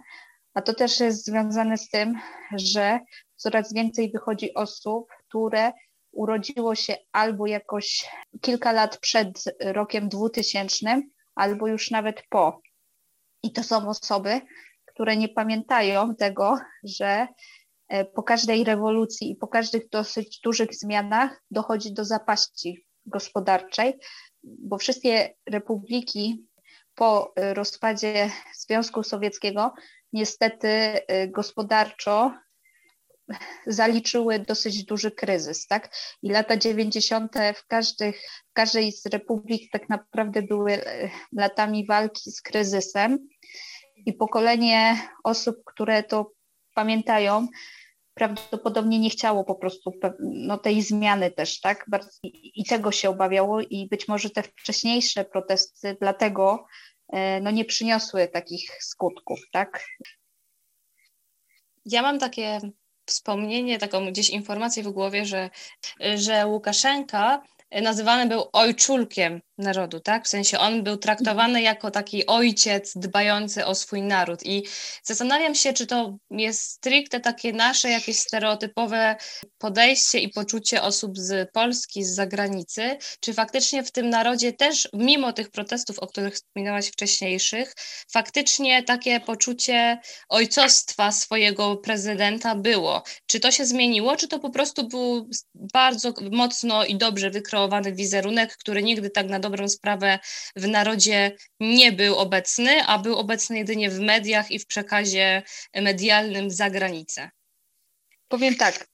A 0.54 0.62
to 0.62 0.74
też 0.74 1.00
jest 1.00 1.24
związane 1.24 1.78
z 1.78 1.88
tym, 1.88 2.14
że 2.56 3.00
coraz 3.36 3.74
więcej 3.74 4.10
wychodzi 4.12 4.54
osób, 4.54 5.08
które 5.28 5.72
urodziło 6.12 6.74
się 6.74 6.96
albo 7.12 7.46
jakoś 7.46 8.10
kilka 8.40 8.72
lat 8.72 8.98
przed 8.98 9.44
rokiem 9.60 10.08
2000, 10.08 11.02
albo 11.34 11.66
już 11.66 11.90
nawet 11.90 12.22
po. 12.30 12.60
I 13.42 13.52
to 13.52 13.62
są 13.62 13.88
osoby, 13.88 14.40
które 14.86 15.16
nie 15.16 15.28
pamiętają 15.28 16.14
tego, 16.14 16.58
że 16.84 17.26
E, 17.26 17.28
po 18.14 18.22
każdej 18.22 18.64
rewolucji 18.64 19.30
i 19.30 19.36
po 19.36 19.48
każdych 19.48 19.88
dosyć 19.88 20.40
dużych 20.40 20.74
zmianach 20.74 21.42
dochodzi 21.50 21.94
do 21.94 22.04
zapaści 22.04 22.86
gospodarczej, 23.06 23.98
bo 24.42 24.78
wszystkie 24.78 25.34
republiki 25.46 26.46
po 26.94 27.32
e, 27.36 27.54
rozpadzie 27.54 28.30
Związku 28.58 29.02
Sowieckiego 29.02 29.74
niestety 30.12 30.68
e, 30.68 31.28
gospodarczo 31.28 32.32
zaliczyły 33.66 34.38
dosyć 34.38 34.84
duży 34.84 35.10
kryzys, 35.10 35.66
tak? 35.66 35.96
I 36.22 36.30
lata 36.30 36.56
90. 36.56 37.32
w, 37.54 37.66
każdych, 37.66 38.20
w 38.50 38.52
każdej 38.52 38.92
z 38.92 39.06
republik 39.06 39.70
tak 39.72 39.88
naprawdę 39.88 40.42
były 40.42 40.82
latami 41.32 41.86
walki 41.86 42.30
z 42.30 42.42
kryzysem 42.42 43.28
i 43.96 44.12
pokolenie 44.12 45.08
osób, 45.24 45.56
które 45.64 46.02
to 46.02 46.32
pamiętają, 46.74 47.46
prawdopodobnie 48.14 48.98
nie 48.98 49.10
chciało 49.10 49.44
po 49.44 49.54
prostu 49.54 49.92
no, 50.20 50.58
tej 50.58 50.82
zmiany 50.82 51.30
też, 51.30 51.60
tak? 51.60 51.86
I 52.22 52.64
tego 52.64 52.92
się 52.92 53.10
obawiało 53.10 53.60
i 53.60 53.88
być 53.88 54.08
może 54.08 54.30
te 54.30 54.42
wcześniejsze 54.42 55.24
protesty 55.24 55.96
dlatego 56.00 56.66
e, 57.08 57.40
no, 57.40 57.50
nie 57.50 57.64
przyniosły 57.64 58.28
takich 58.28 58.82
skutków, 58.82 59.40
tak? 59.52 59.84
Ja 61.84 62.02
mam 62.02 62.18
takie 62.18 62.60
wspomnienie, 63.06 63.78
taką 63.78 64.06
gdzieś 64.06 64.30
informację 64.30 64.82
w 64.82 64.88
głowie, 64.88 65.24
że, 65.26 65.50
że 66.14 66.46
Łukaszenka 66.46 67.42
nazywany 67.82 68.28
był 68.28 68.44
ojczulkiem 68.52 69.40
narodu, 69.60 70.00
tak? 70.00 70.24
W 70.24 70.28
sensie 70.28 70.58
on 70.58 70.82
był 70.82 70.96
traktowany 70.96 71.62
jako 71.62 71.90
taki 71.90 72.26
ojciec 72.26 72.92
dbający 72.96 73.66
o 73.66 73.74
swój 73.74 74.02
naród. 74.02 74.46
I 74.46 74.66
zastanawiam 75.02 75.54
się, 75.54 75.72
czy 75.72 75.86
to 75.86 76.18
jest 76.30 76.62
stricte 76.62 77.20
takie 77.20 77.52
nasze 77.52 77.90
jakieś 77.90 78.18
stereotypowe 78.18 79.16
podejście 79.58 80.18
i 80.18 80.28
poczucie 80.28 80.82
osób 80.82 81.18
z 81.18 81.50
Polski, 81.52 82.04
z 82.04 82.14
zagranicy, 82.14 82.98
czy 83.20 83.34
faktycznie 83.34 83.82
w 83.82 83.92
tym 83.92 84.10
narodzie 84.10 84.52
też, 84.52 84.88
mimo 84.92 85.32
tych 85.32 85.50
protestów, 85.50 85.98
o 85.98 86.06
których 86.06 86.34
wspominałaś 86.34 86.88
wcześniejszych, 86.88 87.74
faktycznie 88.12 88.82
takie 88.82 89.20
poczucie 89.20 89.98
ojcostwa 90.28 91.12
swojego 91.12 91.76
prezydenta 91.76 92.54
było. 92.54 93.02
Czy 93.26 93.40
to 93.40 93.50
się 93.50 93.66
zmieniło, 93.66 94.16
czy 94.16 94.28
to 94.28 94.38
po 94.38 94.50
prostu 94.50 94.88
był 94.88 95.28
bardzo 95.54 96.14
mocno 96.30 96.84
i 96.84 96.96
dobrze 96.96 97.30
wykreowany 97.30 97.92
wizerunek, 97.92 98.56
który 98.56 98.82
nigdy 98.82 99.10
tak 99.10 99.28
na 99.28 99.40
dobrą 99.40 99.49
sprawę 99.68 100.18
w 100.56 100.68
narodzie 100.68 101.36
nie 101.60 101.92
był 101.92 102.16
obecny, 102.16 102.84
a 102.86 102.98
był 102.98 103.16
obecny 103.16 103.58
jedynie 103.58 103.90
w 103.90 104.00
mediach 104.00 104.50
i 104.50 104.58
w 104.58 104.66
przekazie 104.66 105.42
medialnym 105.74 106.50
za 106.50 106.70
granicę. 106.70 107.30
Powiem 108.28 108.54
tak, 108.54 108.86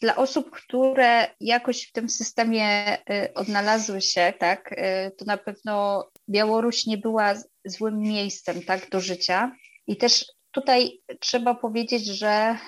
dla 0.00 0.16
osób, 0.16 0.50
które 0.50 1.26
jakoś 1.40 1.88
w 1.88 1.92
tym 1.92 2.08
systemie 2.08 2.98
y, 2.98 3.34
odnalazły 3.34 4.00
się, 4.00 4.32
tak, 4.38 4.72
y, 4.72 5.10
to 5.18 5.24
na 5.24 5.36
pewno 5.36 6.04
Białoruś 6.30 6.86
nie 6.86 6.98
była 6.98 7.34
złym 7.64 7.98
miejscem 7.98 8.62
tak, 8.62 8.90
do 8.90 9.00
życia. 9.00 9.56
I 9.86 9.96
też 9.96 10.24
tutaj 10.50 11.00
trzeba 11.20 11.54
powiedzieć, 11.54 12.06
że 12.06 12.58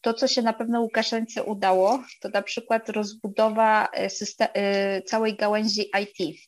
to, 0.00 0.14
co 0.14 0.28
się 0.28 0.42
na 0.42 0.52
pewno 0.52 0.80
Łukaszence 0.80 1.44
udało, 1.44 2.04
to 2.20 2.28
na 2.28 2.42
przykład 2.42 2.88
rozbudowa 2.88 3.88
y, 4.06 4.10
system, 4.10 4.48
całej 5.06 5.36
gałęzi 5.36 5.90
IT. 6.02 6.38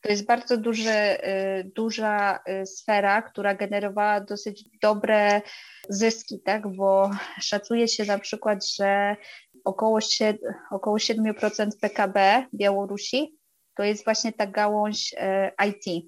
To 0.00 0.10
jest 0.10 0.26
bardzo 0.26 0.56
duży, 0.56 0.90
y, 0.90 1.70
duża 1.76 2.40
y, 2.62 2.66
sfera, 2.66 3.22
która 3.22 3.54
generowała 3.54 4.20
dosyć 4.20 4.64
dobre 4.82 5.42
zyski, 5.88 6.40
tak? 6.44 6.76
bo 6.76 7.10
szacuje 7.40 7.88
się 7.88 8.04
na 8.04 8.18
przykład, 8.18 8.66
że 8.66 9.16
około 9.64 9.98
7%, 10.00 10.38
około 10.70 10.96
7% 10.98 11.68
PKB 11.80 12.46
Białorusi 12.54 13.38
to 13.78 13.84
jest 13.84 14.04
właśnie 14.04 14.32
ta 14.32 14.46
gałąź 14.46 15.12
y, 15.12 15.66
IT. 15.68 16.06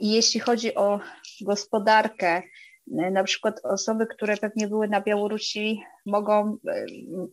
I 0.00 0.12
jeśli 0.12 0.40
chodzi 0.40 0.74
o 0.74 1.00
gospodarkę. 1.40 2.42
Na 2.86 3.24
przykład 3.24 3.60
osoby, 3.64 4.06
które 4.06 4.36
pewnie 4.36 4.68
były 4.68 4.88
na 4.88 5.00
Białorusi, 5.00 5.82
mogą, 6.06 6.56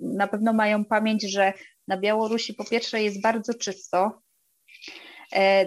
na 0.01 0.27
pewno 0.27 0.53
mają 0.53 0.85
pamięć, 0.85 1.31
że 1.31 1.53
na 1.87 1.97
Białorusi 1.97 2.53
po 2.53 2.65
pierwsze 2.65 3.03
jest 3.03 3.21
bardzo 3.21 3.53
czysto, 3.53 4.21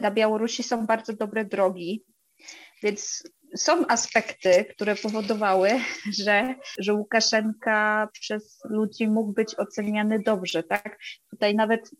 na 0.02 0.10
Białorusi 0.10 0.62
są 0.62 0.86
bardzo 0.86 1.12
dobre 1.12 1.44
drogi, 1.44 2.04
więc 2.82 3.22
są 3.56 3.86
aspekty, 3.86 4.64
które 4.64 4.96
powodowały, 4.96 5.70
że, 6.24 6.54
że 6.78 6.94
Łukaszenka 6.94 8.08
przez 8.12 8.60
ludzi 8.64 9.08
mógł 9.08 9.32
być 9.32 9.58
oceniany 9.58 10.18
dobrze. 10.18 10.62
Tak? 10.62 10.98
Tutaj 11.30 11.54
nawet 11.54 11.90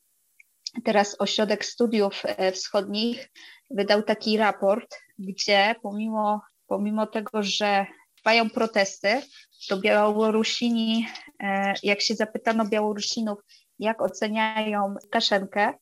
teraz 0.85 1.17
Ośrodek 1.19 1.65
Studiów 1.65 2.23
e, 2.25 2.53
Wschodnich 2.53 3.31
wydał 3.71 4.03
taki 4.03 4.37
raport, 4.37 4.99
gdzie 5.19 5.75
pomimo, 5.83 6.41
pomimo 6.67 7.07
tego, 7.07 7.43
że 7.43 7.87
trwają 8.17 8.51
protesty, 8.51 9.23
to 9.69 9.77
Białorusini, 9.77 11.07
e, 11.43 11.75
jak 11.83 12.01
się 12.01 12.15
zapytano 12.15 12.65
Białorusinów, 12.65 13.39
jak 13.79 14.03
oceniają 14.03 14.95
Łukaszenkę, 15.05 15.73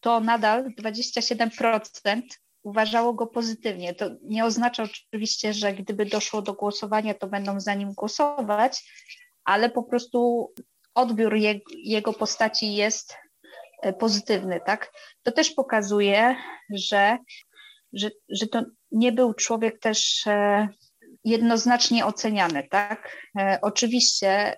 to 0.00 0.20
nadal 0.20 0.70
27% 0.80 2.20
uważało 2.62 3.14
go 3.14 3.26
pozytywnie. 3.26 3.94
To 3.94 4.10
nie 4.22 4.44
oznacza 4.44 4.82
oczywiście, 4.82 5.52
że 5.52 5.72
gdyby 5.72 6.06
doszło 6.06 6.42
do 6.42 6.54
głosowania, 6.54 7.14
to 7.14 7.26
będą 7.26 7.60
za 7.60 7.74
nim 7.74 7.92
głosować, 7.92 8.92
ale 9.44 9.70
po 9.70 9.82
prostu 9.82 10.52
odbiór 10.94 11.34
je, 11.34 11.60
jego 11.76 12.12
postaci 12.12 12.74
jest 12.74 13.16
e, 13.82 13.92
pozytywny, 13.92 14.60
tak? 14.66 14.92
To 15.22 15.32
też 15.32 15.50
pokazuje, 15.50 16.36
że, 16.70 17.18
że, 17.92 18.10
że 18.28 18.46
to 18.46 18.62
nie 18.90 19.12
był 19.12 19.34
człowiek 19.34 19.78
też 19.78 20.26
e, 20.26 20.68
jednoznacznie 21.24 22.06
oceniany, 22.06 22.68
tak? 22.70 23.16
E, 23.38 23.58
oczywiście 23.62 24.56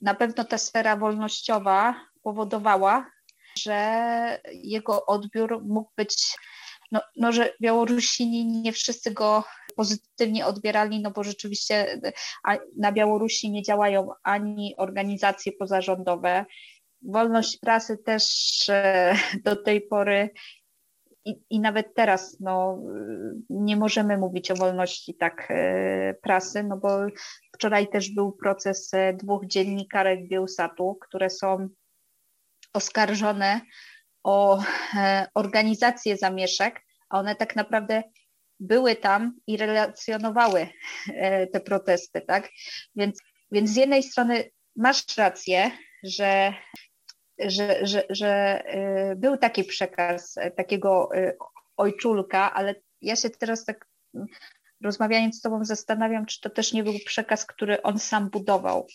na 0.00 0.14
pewno 0.14 0.44
ta 0.44 0.58
sfera 0.58 0.96
wolnościowa 0.96 2.00
powodowała, 2.22 3.10
że 3.58 4.40
jego 4.52 5.06
odbiór 5.06 5.64
mógł 5.64 5.90
być 5.96 6.36
no, 6.92 7.00
no, 7.16 7.32
że 7.32 7.52
Białorusini 7.62 8.46
nie 8.46 8.72
wszyscy 8.72 9.10
go 9.10 9.44
pozytywnie 9.76 10.46
odbierali, 10.46 11.02
no 11.02 11.10
bo 11.10 11.24
rzeczywiście 11.24 12.00
na 12.76 12.92
Białorusi 12.92 13.50
nie 13.50 13.62
działają 13.62 14.08
ani 14.22 14.74
organizacje 14.76 15.52
pozarządowe. 15.52 16.44
Wolność 17.02 17.58
prasy 17.58 17.98
też 17.98 18.24
e, 18.68 19.14
do 19.44 19.56
tej 19.56 19.80
pory 19.80 20.30
i, 21.24 21.34
i, 21.50 21.60
nawet 21.60 21.94
teraz 21.94 22.36
no, 22.40 22.78
nie 23.50 23.76
możemy 23.76 24.18
mówić 24.18 24.50
o 24.50 24.54
wolności 24.54 25.14
tak 25.14 25.46
e, 25.50 26.14
prasy, 26.22 26.62
no 26.62 26.76
bo 26.76 26.88
wczoraj 27.54 27.88
też 27.88 28.10
był 28.10 28.32
proces 28.32 28.94
e, 28.94 29.12
dwóch 29.12 29.46
dziennikarek 29.46 30.28
Bielsatu, 30.28 30.98
które 31.00 31.30
są 31.30 31.68
oskarżone 32.74 33.60
o 34.24 34.62
organizację 35.34 36.16
zamieszek, 36.16 36.80
a 37.08 37.18
one 37.18 37.36
tak 37.36 37.56
naprawdę 37.56 38.02
były 38.60 38.96
tam 38.96 39.34
i 39.46 39.56
relacjonowały 39.56 40.68
e, 41.14 41.46
te 41.46 41.60
protesty, 41.60 42.20
tak? 42.20 42.48
Więc, 42.96 43.18
więc 43.52 43.70
z 43.70 43.76
jednej 43.76 44.02
strony 44.02 44.50
masz 44.76 45.16
rację, 45.16 45.70
że, 46.02 46.54
że, 47.38 47.86
że, 47.86 48.04
że 48.10 48.62
e, 48.66 49.16
był 49.16 49.36
taki 49.36 49.64
przekaz 49.64 50.36
e, 50.36 50.50
takiego 50.50 51.08
ojczulka, 51.76 52.54
ale 52.54 52.74
ja 53.00 53.16
się 53.16 53.30
teraz 53.30 53.64
tak 53.64 53.86
rozmawiając 54.82 55.38
z 55.38 55.40
Tobą 55.40 55.64
zastanawiam, 55.64 56.26
czy 56.26 56.40
to 56.40 56.50
też 56.50 56.72
nie 56.72 56.84
był 56.84 56.94
przekaz, 57.06 57.46
który 57.46 57.82
on 57.82 57.98
sam 57.98 58.30
budował. 58.30 58.86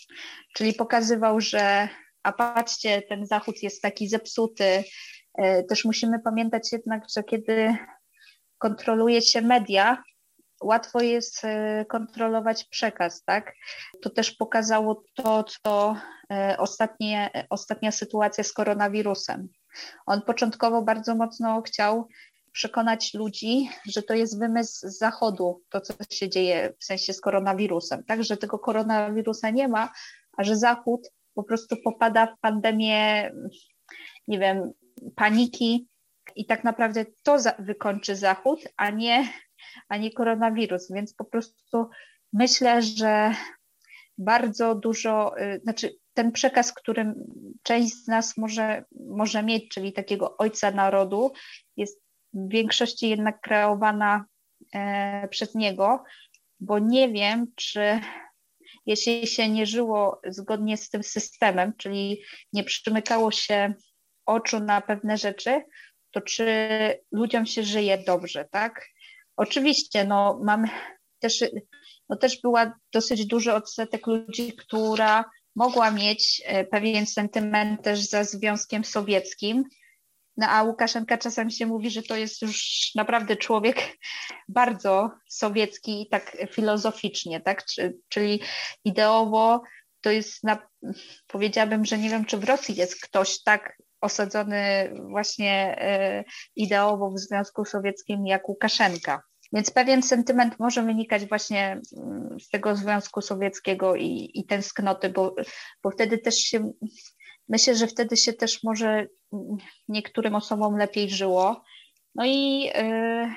Czyli 0.53 0.73
pokazywał, 0.73 1.41
że 1.41 1.89
a 2.29 2.33
patrzcie, 2.33 3.01
ten 3.01 3.25
Zachód 3.25 3.63
jest 3.63 3.81
taki 3.81 4.09
zepsuty. 4.09 4.83
Też 5.69 5.85
musimy 5.85 6.19
pamiętać 6.19 6.71
jednak, 6.71 7.03
że 7.15 7.23
kiedy 7.23 7.75
kontroluje 8.57 9.21
się 9.21 9.41
media, 9.41 10.03
łatwo 10.63 11.01
jest 11.01 11.43
e, 11.43 11.85
kontrolować 11.85 12.63
przekaz, 12.63 13.23
tak? 13.23 13.53
To 14.01 14.09
też 14.09 14.31
pokazało 14.31 15.03
to, 15.15 15.43
co 15.43 15.95
e, 16.31 16.55
ostatnie, 16.59 17.45
ostatnia 17.49 17.91
sytuacja 17.91 18.43
z 18.43 18.53
koronawirusem. 18.53 19.47
On 20.05 20.21
początkowo 20.21 20.81
bardzo 20.81 21.15
mocno 21.15 21.61
chciał 21.61 22.07
przekonać 22.51 23.13
ludzi, 23.13 23.69
że 23.85 24.03
to 24.03 24.13
jest 24.13 24.39
wymysł 24.39 24.87
z 24.87 24.97
zachodu, 24.97 25.61
to 25.69 25.81
co 25.81 25.93
się 26.11 26.29
dzieje 26.29 26.73
w 26.79 26.83
sensie 26.83 27.13
z 27.13 27.21
koronawirusem, 27.21 28.03
tak? 28.03 28.23
Że 28.23 28.37
tego 28.37 28.59
koronawirusa 28.59 29.49
nie 29.49 29.67
ma, 29.67 29.91
a 30.37 30.43
że 30.43 30.55
Zachód 30.55 31.09
po 31.39 31.43
prostu 31.43 31.75
popada 31.83 32.25
w 32.25 32.39
pandemię, 32.39 33.31
nie 34.27 34.39
wiem, 34.39 34.71
paniki, 35.15 35.87
i 36.35 36.45
tak 36.45 36.63
naprawdę 36.63 37.05
to 37.23 37.39
za, 37.39 37.53
wykończy 37.59 38.15
Zachód, 38.15 38.59
a 38.77 38.89
nie, 38.89 39.27
a 39.89 39.97
nie 39.97 40.11
koronawirus. 40.11 40.91
Więc 40.91 41.13
po 41.13 41.25
prostu 41.25 41.89
myślę, 42.33 42.81
że 42.81 43.33
bardzo 44.17 44.75
dużo, 44.75 45.39
y, 45.41 45.59
znaczy 45.63 45.95
ten 46.13 46.31
przekaz, 46.31 46.73
którym 46.73 47.15
część 47.63 48.03
z 48.03 48.07
nas 48.07 48.37
może, 48.37 48.85
może 49.09 49.43
mieć, 49.43 49.69
czyli 49.69 49.93
takiego 49.93 50.37
ojca 50.37 50.71
narodu, 50.71 51.31
jest 51.77 52.01
w 52.33 52.49
większości 52.49 53.09
jednak 53.09 53.41
kreowana 53.41 54.25
e, 54.73 55.27
przez 55.27 55.55
niego, 55.55 56.03
bo 56.59 56.79
nie 56.79 57.09
wiem, 57.09 57.47
czy 57.55 57.99
jeśli 58.89 59.27
się 59.27 59.49
nie 59.49 59.65
żyło 59.65 60.21
zgodnie 60.27 60.77
z 60.77 60.89
tym 60.89 61.03
systemem, 61.03 61.73
czyli 61.77 62.23
nie 62.53 62.63
przymykało 62.63 63.31
się 63.31 63.73
oczu 64.25 64.59
na 64.59 64.81
pewne 64.81 65.17
rzeczy, 65.17 65.61
to 66.11 66.21
czy 66.21 66.47
ludziom 67.11 67.45
się 67.45 67.63
żyje 67.63 68.03
dobrze, 68.07 68.45
tak? 68.51 68.85
Oczywiście, 69.37 70.05
no 70.05 70.39
mamy 70.43 70.67
też, 71.19 71.43
no 72.09 72.15
też 72.15 72.41
była 72.41 72.73
dosyć 72.93 73.25
duży 73.25 73.53
odsetek 73.53 74.07
ludzi, 74.07 74.53
która 74.53 75.25
mogła 75.55 75.91
mieć 75.91 76.41
e, 76.45 76.65
pewien 76.65 77.05
sentyment 77.05 77.83
też 77.83 77.99
za 77.99 78.23
Związkiem 78.23 78.85
Sowieckim, 78.85 79.63
no 80.39 80.47
a 80.49 80.63
Łukaszenka 80.63 81.17
czasem 81.17 81.49
się 81.49 81.65
mówi, 81.65 81.91
że 81.91 82.03
to 82.03 82.15
jest 82.15 82.41
już 82.41 82.91
naprawdę 82.95 83.35
człowiek 83.35 83.97
bardzo 84.47 85.11
sowiecki 85.29 86.01
i 86.01 86.09
tak 86.09 86.37
filozoficznie, 86.51 87.41
tak? 87.41 87.63
Czyli 88.09 88.41
ideowo 88.85 89.61
to 90.01 90.11
jest, 90.11 90.43
na, 90.43 90.57
powiedziałabym, 91.27 91.85
że 91.85 91.97
nie 91.97 92.09
wiem, 92.09 92.25
czy 92.25 92.37
w 92.37 92.43
Rosji 92.43 92.75
jest 92.75 93.01
ktoś 93.01 93.43
tak 93.43 93.77
osadzony 94.01 94.91
właśnie 95.09 95.81
e, 95.81 96.23
ideowo 96.55 97.11
w 97.11 97.19
Związku 97.19 97.65
Sowieckim 97.65 98.27
jak 98.27 98.49
Łukaszenka. 98.49 99.21
Więc 99.53 99.71
pewien 99.71 100.03
sentyment 100.03 100.59
może 100.59 100.83
wynikać 100.83 101.25
właśnie 101.25 101.81
mm, 101.97 102.39
z 102.39 102.49
tego 102.49 102.75
Związku 102.75 103.21
Sowieckiego 103.21 103.95
i, 103.95 104.31
i 104.33 104.45
tęsknoty, 104.45 105.09
bo, 105.09 105.35
bo 105.83 105.91
wtedy 105.91 106.17
też 106.17 106.35
się, 106.35 106.71
myślę, 107.49 107.75
że 107.75 107.87
wtedy 107.87 108.17
się 108.17 108.33
też 108.33 108.63
może 108.63 109.07
niektórym 109.87 110.35
osobom 110.35 110.77
lepiej 110.77 111.09
żyło. 111.09 111.63
No 112.15 112.25
i 112.25 112.69
y, 112.75 113.33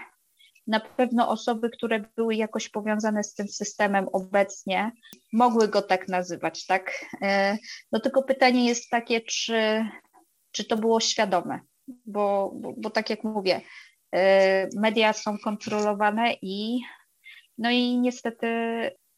na 0.67 0.81
pewno 0.81 1.29
osoby, 1.29 1.71
które 1.71 2.05
były 2.17 2.35
jakoś 2.35 2.69
powiązane 2.69 3.25
z 3.25 3.35
tym 3.35 3.49
systemem 3.49 4.07
obecnie, 4.13 4.93
mogły 5.33 5.69
go 5.69 5.83
tak 5.83 6.09
nazywać, 6.09 6.67
tak? 6.67 7.05
Y, 7.15 7.59
no 7.93 8.01
tylko 8.01 8.23
pytanie 8.23 8.67
jest 8.67 8.91
takie, 8.91 9.21
czy 9.21 9.85
czy 10.53 10.65
to 10.65 10.77
było 10.77 11.01
świadome, 11.01 11.61
bo, 12.07 12.53
bo, 12.55 12.75
bo 12.77 12.91
tak 12.91 13.11
jak 13.11 13.25
mówię, 13.25 13.61
y, 14.15 14.19
media 14.77 15.13
są 15.13 15.39
kontrolowane 15.39 16.35
i 16.43 16.81
no 17.59 17.71
i 17.71 17.99
niestety 17.99 18.47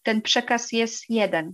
ten 0.02 0.22
przekaz 0.22 0.72
jest 0.72 1.10
jeden. 1.10 1.52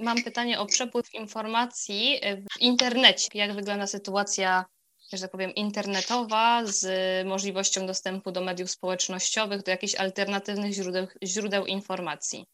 Mam 0.00 0.22
pytanie 0.22 0.60
o 0.60 0.66
przepływ 0.66 1.14
informacji 1.14 2.20
w 2.56 2.60
internecie. 2.60 3.28
Jak 3.34 3.54
wygląda 3.54 3.86
sytuacja, 3.86 4.64
że 5.12 5.22
tak 5.22 5.30
powiem, 5.30 5.54
internetowa 5.54 6.62
z 6.64 6.86
możliwością 7.26 7.86
dostępu 7.86 8.32
do 8.32 8.40
mediów 8.40 8.70
społecznościowych, 8.70 9.62
do 9.62 9.70
jakichś 9.70 9.94
alternatywnych 9.94 10.72
źródeł, 10.72 11.06
źródeł 11.24 11.66
informacji? 11.66 12.46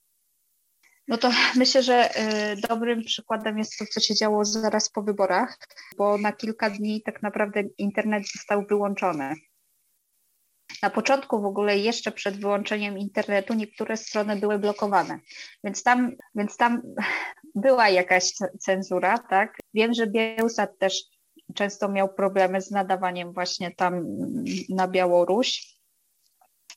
No 1.09 1.19
to 1.19 1.31
myślę, 1.57 1.83
że 1.83 2.11
y, 2.53 2.57
dobrym 2.69 3.05
przykładem 3.05 3.59
jest 3.59 3.79
to, 3.79 3.85
co 3.87 4.01
się 4.01 4.15
działo 4.15 4.45
zaraz 4.45 4.91
po 4.91 5.03
wyborach, 5.03 5.59
bo 5.99 6.19
na 6.19 6.33
kilka 6.33 6.71
dni 6.71 7.03
tak 7.03 7.23
naprawdę 7.23 7.63
internet 7.79 8.23
został 8.33 8.67
wyłączony. 8.67 9.35
Na 10.83 10.91
początku 10.91 11.41
w 11.41 11.45
ogóle 11.45 11.79
jeszcze 11.79 12.13
przed 12.13 12.37
wyłączeniem 12.41 12.99
internetu 12.99 13.55
niektóre 13.55 13.97
strony 13.97 14.37
były 14.37 14.59
blokowane, 14.59 15.19
więc 15.65 15.83
tam, 15.83 16.13
więc 16.35 16.57
tam 16.57 16.83
była 17.55 17.89
jakaś 17.89 18.33
cenzura, 18.61 19.19
tak? 19.19 19.59
Wiem, 19.75 19.95
że 19.95 20.07
Bielsat 20.07 20.79
też 20.79 21.03
często 21.55 21.89
miał 21.89 22.15
problemy 22.15 22.61
z 22.61 22.71
nadawaniem 22.71 23.33
właśnie 23.33 23.71
tam 23.75 24.05
na 24.69 24.89
Białoruś. 24.89 25.81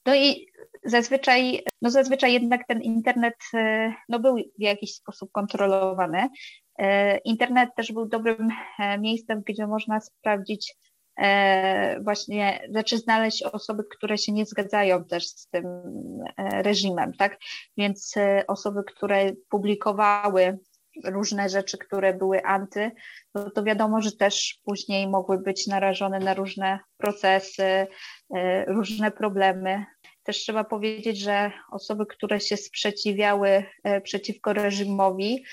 No 0.05 0.15
i 0.15 0.47
zazwyczaj, 0.83 1.63
no 1.81 1.89
zazwyczaj 1.89 2.33
jednak 2.33 2.67
ten 2.67 2.81
internet 2.81 3.35
e, 3.53 3.93
no 4.09 4.19
był 4.19 4.35
w 4.35 4.61
jakiś 4.61 4.95
sposób 4.95 5.31
kontrolowany. 5.31 6.27
E, 6.79 7.17
internet 7.17 7.69
też 7.75 7.91
był 7.91 8.05
dobrym 8.05 8.49
e, 8.79 8.99
miejscem, 8.99 9.41
gdzie 9.45 9.67
można 9.67 9.99
sprawdzić 9.99 10.75
właśnie, 12.02 12.60
znaczy 12.69 12.97
znaleźć 12.97 13.43
osoby, 13.43 13.84
które 13.91 14.17
się 14.17 14.32
nie 14.32 14.45
zgadzają 14.45 15.06
też 15.06 15.28
z 15.28 15.47
tym 15.47 15.65
reżimem, 16.38 17.13
tak? 17.13 17.38
Więc 17.78 18.15
osoby, 18.47 18.84
które 18.84 19.32
publikowały 19.49 20.58
różne 21.06 21.49
rzeczy, 21.49 21.78
które 21.78 22.13
były 22.13 22.43
anty, 22.43 22.91
no 23.36 23.49
to 23.52 23.63
wiadomo, 23.63 24.02
że 24.02 24.12
też 24.12 24.60
później 24.65 25.08
mogły 25.10 25.38
być 25.39 25.67
narażone 25.67 26.19
na 26.19 26.34
różne 26.34 26.80
procesy, 26.97 27.88
różne 28.67 29.12
problemy. 29.12 29.86
Też 30.23 30.38
trzeba 30.38 30.63
powiedzieć, 30.63 31.19
że 31.19 31.52
osoby, 31.71 32.06
które 32.06 32.39
się 32.39 32.58
sprzeciwiały 32.58 33.65
e, 33.84 34.02
przeciwko 34.02 34.54
reżimowi, 34.54 35.43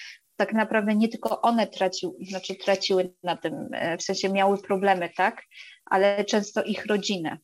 tak 0.40 0.52
naprawdę 0.52 0.94
nie 0.94 1.08
tylko 1.08 1.40
one 1.40 1.66
traciły, 1.66 2.12
znaczy 2.20 2.54
traciły 2.54 3.14
na 3.22 3.36
tym, 3.36 3.68
e, 3.72 3.98
w 3.98 4.02
sensie 4.02 4.28
miały 4.28 4.62
problemy, 4.62 5.10
tak, 5.16 5.42
ale 5.86 6.24
często 6.24 6.62
ich 6.62 6.86
rodziny. 6.86 7.38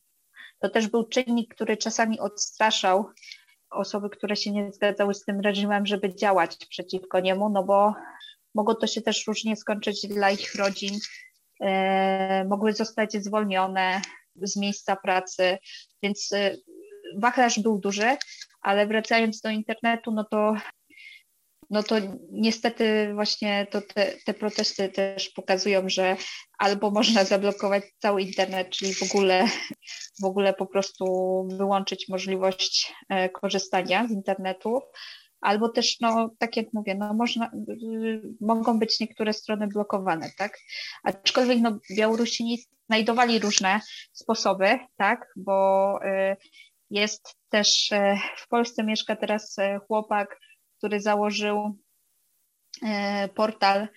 To 0.59 0.69
też 0.69 0.87
był 0.87 1.07
czynnik, 1.07 1.55
który 1.55 1.77
czasami 1.77 2.19
odstraszał 2.19 3.09
osoby, 3.69 4.09
które 4.09 4.35
się 4.35 4.51
nie 4.51 4.71
zgadzały 4.71 5.13
z 5.13 5.25
tym 5.25 5.39
reżimem, 5.39 5.85
żeby 5.85 6.15
działać 6.15 6.57
przeciwko 6.69 7.19
niemu, 7.19 7.49
no 7.49 7.63
bo 7.63 7.93
mogło 8.55 8.75
to 8.75 8.87
się 8.87 9.01
też 9.01 9.27
różnie 9.27 9.55
skończyć 9.55 10.07
dla 10.07 10.31
ich 10.31 10.55
rodzin. 10.55 10.99
E, 11.61 12.45
mogły 12.45 12.73
zostać 12.73 13.13
zwolnione 13.13 14.01
z 14.35 14.55
miejsca 14.55 14.95
pracy, 14.95 15.57
więc 16.03 16.29
e, 16.33 16.55
wachlarz 17.17 17.59
był 17.59 17.79
duży, 17.79 18.17
ale 18.61 18.87
wracając 18.87 19.41
do 19.41 19.49
internetu, 19.49 20.11
no 20.11 20.23
to 20.23 20.55
no 21.69 21.83
to 21.83 21.95
niestety 22.31 23.13
właśnie 23.13 23.67
to 23.71 23.81
te, 23.81 24.13
te, 24.25 24.33
protesty 24.33 24.89
też 24.89 25.29
pokazują, 25.29 25.89
że 25.89 26.17
albo 26.59 26.91
można 26.91 27.23
zablokować 27.23 27.83
cały 27.97 28.21
internet, 28.21 28.69
czyli 28.69 28.93
w 28.93 29.03
ogóle, 29.03 29.45
w 30.21 30.25
ogóle 30.25 30.53
po 30.53 30.65
prostu 30.65 31.05
wyłączyć 31.57 32.09
możliwość 32.09 32.93
e, 33.09 33.29
korzystania 33.29 34.07
z 34.07 34.11
internetu, 34.11 34.81
albo 35.41 35.69
też, 35.69 35.99
no 35.99 36.29
tak 36.39 36.57
jak 36.57 36.65
mówię, 36.73 36.95
no 36.95 37.13
można, 37.13 37.51
mogą 38.41 38.79
być 38.79 38.99
niektóre 38.99 39.33
strony 39.33 39.67
blokowane, 39.67 40.31
tak? 40.37 40.57
Aczkolwiek 41.03 41.59
no, 41.61 41.79
Białorusini 41.97 42.59
znajdowali 42.89 43.39
różne 43.39 43.81
sposoby, 44.13 44.79
tak? 44.97 45.27
Bo 45.35 45.99
y, 46.05 46.37
jest 46.89 47.35
też 47.49 47.91
e, 47.91 48.17
w 48.37 48.47
Polsce 48.47 48.83
mieszka 48.83 49.15
teraz 49.15 49.59
e, 49.59 49.79
chłopak, 49.87 50.39
który 50.77 51.01
założył 51.01 51.77
e, 52.83 53.29
portal 53.29 53.87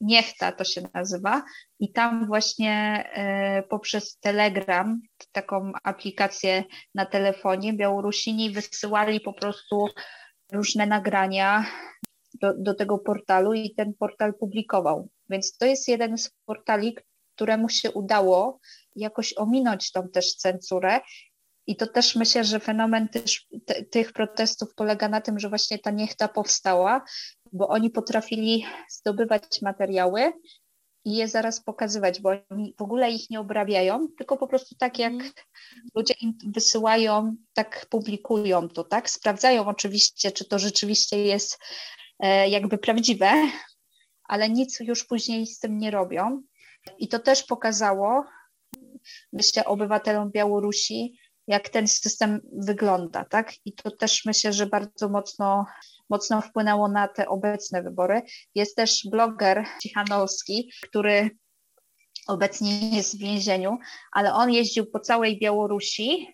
Niechta 0.00 0.52
to 0.52 0.64
się 0.64 0.82
nazywa 0.94 1.42
i 1.80 1.92
tam 1.92 2.26
właśnie 2.26 3.04
poprzez 3.68 4.18
Telegram, 4.18 5.00
taką 5.32 5.72
aplikację 5.82 6.64
na 6.94 7.06
telefonie, 7.06 7.72
Białorusini 7.72 8.50
wysyłali 8.50 9.20
po 9.20 9.32
prostu 9.32 9.86
różne 10.52 10.86
nagrania 10.86 11.66
do, 12.40 12.54
do 12.58 12.74
tego 12.74 12.98
portalu 12.98 13.52
i 13.52 13.74
ten 13.74 13.94
portal 13.94 14.34
publikował. 14.34 15.08
Więc 15.30 15.56
to 15.56 15.66
jest 15.66 15.88
jeden 15.88 16.18
z 16.18 16.30
portali, 16.44 16.96
któremu 17.34 17.68
się 17.68 17.90
udało 17.90 18.58
jakoś 18.96 19.34
ominąć 19.36 19.92
tą 19.92 20.08
też 20.08 20.34
cenzurę 20.34 21.00
i 21.66 21.76
to 21.76 21.86
też 21.86 22.16
myślę, 22.16 22.44
że 22.44 22.60
fenomen 22.60 23.08
też, 23.08 23.46
te, 23.66 23.84
tych 23.84 24.12
protestów 24.12 24.74
polega 24.74 25.08
na 25.08 25.20
tym, 25.20 25.38
że 25.38 25.48
właśnie 25.48 25.78
ta 25.78 25.90
niechta 25.90 26.28
powstała, 26.28 27.04
bo 27.52 27.68
oni 27.68 27.90
potrafili 27.90 28.64
zdobywać 28.90 29.62
materiały 29.62 30.32
i 31.04 31.16
je 31.16 31.28
zaraz 31.28 31.60
pokazywać, 31.60 32.20
bo 32.20 32.30
oni 32.50 32.74
w 32.78 32.82
ogóle 32.82 33.10
ich 33.10 33.30
nie 33.30 33.40
obrabiają, 33.40 34.08
tylko 34.18 34.36
po 34.36 34.46
prostu 34.46 34.74
tak 34.74 34.98
jak 34.98 35.12
mm. 35.12 35.32
ludzie 35.94 36.14
im 36.20 36.34
wysyłają, 36.46 37.36
tak 37.54 37.86
publikują 37.90 38.68
to, 38.68 38.84
tak? 38.84 39.10
Sprawdzają 39.10 39.66
oczywiście, 39.66 40.32
czy 40.32 40.44
to 40.44 40.58
rzeczywiście 40.58 41.24
jest 41.24 41.58
e, 42.18 42.48
jakby 42.48 42.78
prawdziwe, 42.78 43.32
ale 44.24 44.48
nic 44.48 44.80
już 44.80 45.04
później 45.04 45.46
z 45.46 45.58
tym 45.58 45.78
nie 45.78 45.90
robią. 45.90 46.42
I 46.98 47.08
to 47.08 47.18
też 47.18 47.42
pokazało, 47.42 48.24
myślę, 49.32 49.64
obywatelom 49.64 50.30
Białorusi, 50.30 51.18
jak 51.46 51.68
ten 51.68 51.88
system 51.88 52.40
wygląda, 52.52 53.24
tak? 53.24 53.52
I 53.64 53.72
to 53.72 53.90
też 53.90 54.24
myślę, 54.24 54.52
że 54.52 54.66
bardzo 54.66 55.08
mocno, 55.08 55.66
mocno 56.10 56.40
wpłynęło 56.40 56.88
na 56.88 57.08
te 57.08 57.28
obecne 57.28 57.82
wybory. 57.82 58.22
Jest 58.54 58.76
też 58.76 59.02
bloger 59.10 59.64
Cichanowski, 59.82 60.72
który 60.82 61.30
obecnie 62.26 62.96
jest 62.96 63.16
w 63.16 63.20
więzieniu, 63.20 63.78
ale 64.12 64.34
on 64.34 64.50
jeździł 64.50 64.86
po 64.86 65.00
całej 65.00 65.38
Białorusi 65.38 66.28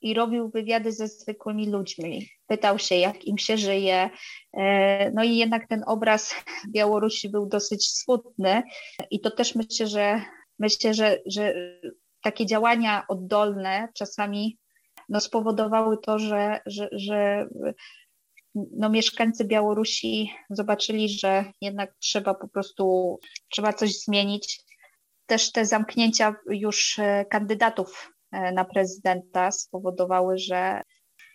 i 0.00 0.14
robił 0.14 0.50
wywiady 0.50 0.92
ze 0.92 1.08
zwykłymi 1.08 1.70
ludźmi. 1.70 2.28
Pytał 2.46 2.78
się, 2.78 2.94
jak 2.94 3.24
im 3.24 3.38
się 3.38 3.58
żyje. 3.58 4.10
E, 4.52 5.10
no 5.10 5.24
i 5.24 5.36
jednak 5.36 5.68
ten 5.68 5.82
obraz 5.86 6.34
Białorusi 6.68 7.28
był 7.28 7.46
dosyć 7.46 7.88
smutny 7.88 8.62
i 9.10 9.20
to 9.20 9.30
też 9.30 9.54
myślę, 9.54 9.86
że 9.86 10.22
myślę, 10.58 10.94
że, 10.94 11.18
że 11.26 11.54
takie 12.22 12.46
działania 12.46 13.04
oddolne 13.08 13.88
czasami 13.94 14.58
no, 15.08 15.20
spowodowały 15.20 15.98
to, 15.98 16.18
że, 16.18 16.60
że, 16.66 16.88
że 16.92 17.48
no, 18.54 18.88
mieszkańcy 18.88 19.44
Białorusi 19.44 20.30
zobaczyli, 20.50 21.08
że 21.08 21.44
jednak 21.60 21.94
trzeba 21.98 22.34
po 22.34 22.48
prostu, 22.48 23.18
trzeba 23.48 23.72
coś 23.72 24.00
zmienić. 24.00 24.60
Też 25.26 25.52
te 25.52 25.66
zamknięcia 25.66 26.34
już 26.50 26.98
e, 26.98 27.24
kandydatów 27.30 28.12
e, 28.32 28.52
na 28.52 28.64
prezydenta 28.64 29.50
spowodowały, 29.50 30.38
że 30.38 30.82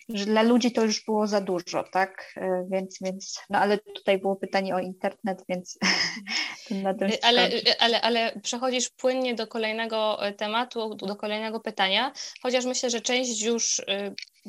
że 0.10 0.26
dla 0.26 0.42
ludzi 0.42 0.72
to 0.72 0.84
już 0.84 1.06
było 1.06 1.28
za 1.28 1.42
dużo, 1.42 1.84
tak? 1.84 2.34
E, 2.38 2.66
więc, 2.72 2.98
więc 3.02 3.40
no 3.50 3.60
ale 3.60 3.78
tutaj 3.78 4.20
było 4.20 4.36
pytanie 4.36 4.76
o 4.76 4.80
internet, 4.80 5.44
więc 5.50 5.78
na 6.72 6.94
tym 6.94 7.08
e, 7.08 7.26
ale, 7.26 7.48
e, 7.48 7.82
ale, 7.82 8.02
ale 8.02 8.40
przechodzisz 8.44 8.90
płynnie 8.90 9.36
do 9.36 9.48
kolejnego 9.48 10.20
tematu, 10.38 10.96
do 10.96 11.16
kolejnego 11.16 11.60
pytania, 11.60 12.12
chociaż 12.42 12.66
myślę, 12.66 12.90
że 12.90 13.02
część 13.02 13.42
już, 13.42 13.82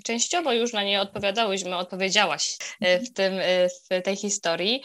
częściowo 0.04 0.52
już 0.52 0.72
na 0.72 0.82
nie 0.82 1.00
odpowiadałyśmy, 1.00 1.76
odpowiedziałaś 1.76 2.56
w, 2.80 3.12
tym, 3.12 3.34
w 3.90 4.02
tej 4.02 4.16
historii. 4.16 4.82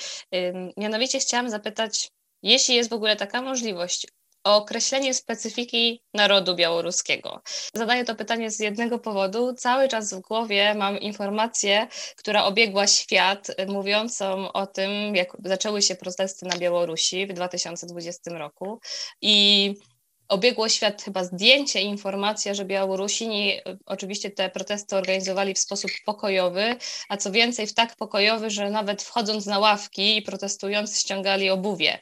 Mianowicie 0.77 1.19
chciałam 1.19 1.49
zapytać, 1.49 2.09
jeśli 2.43 2.75
jest 2.75 2.89
w 2.89 2.93
ogóle 2.93 3.15
taka 3.15 3.41
możliwość, 3.41 4.07
o 4.43 4.55
określenie 4.55 5.13
specyfiki 5.13 6.01
narodu 6.13 6.55
białoruskiego. 6.55 7.41
Zadaję 7.73 8.05
to 8.05 8.15
pytanie 8.15 8.51
z 8.51 8.59
jednego 8.59 8.99
powodu. 8.99 9.53
Cały 9.53 9.87
czas 9.87 10.13
w 10.13 10.19
głowie 10.19 10.75
mam 10.75 10.99
informację, 10.99 11.87
która 12.17 12.43
obiegła 12.43 12.87
świat, 12.87 13.47
mówiącą 13.67 14.51
o 14.51 14.67
tym, 14.67 15.15
jak 15.15 15.37
zaczęły 15.45 15.81
się 15.81 15.95
protesty 15.95 16.45
na 16.45 16.57
Białorusi 16.57 17.27
w 17.27 17.33
2020 17.33 18.31
roku. 18.31 18.79
I 19.21 19.73
obiegło 20.31 20.69
świat 20.69 21.03
chyba 21.03 21.23
zdjęcie, 21.23 21.81
informacja, 21.81 22.53
że 22.53 22.65
Białorusini 22.65 23.53
e, 23.53 23.61
oczywiście 23.85 24.31
te 24.31 24.49
protesty 24.49 24.95
organizowali 24.95 25.53
w 25.53 25.59
sposób 25.59 25.91
pokojowy, 26.05 26.75
a 27.09 27.17
co 27.17 27.31
więcej 27.31 27.67
w 27.67 27.73
tak 27.73 27.95
pokojowy, 27.95 28.49
że 28.49 28.69
nawet 28.69 29.03
wchodząc 29.03 29.45
na 29.45 29.59
ławki 29.59 30.17
i 30.17 30.21
protestujący 30.21 30.99
ściągali 30.99 31.49
obuwie. 31.49 31.99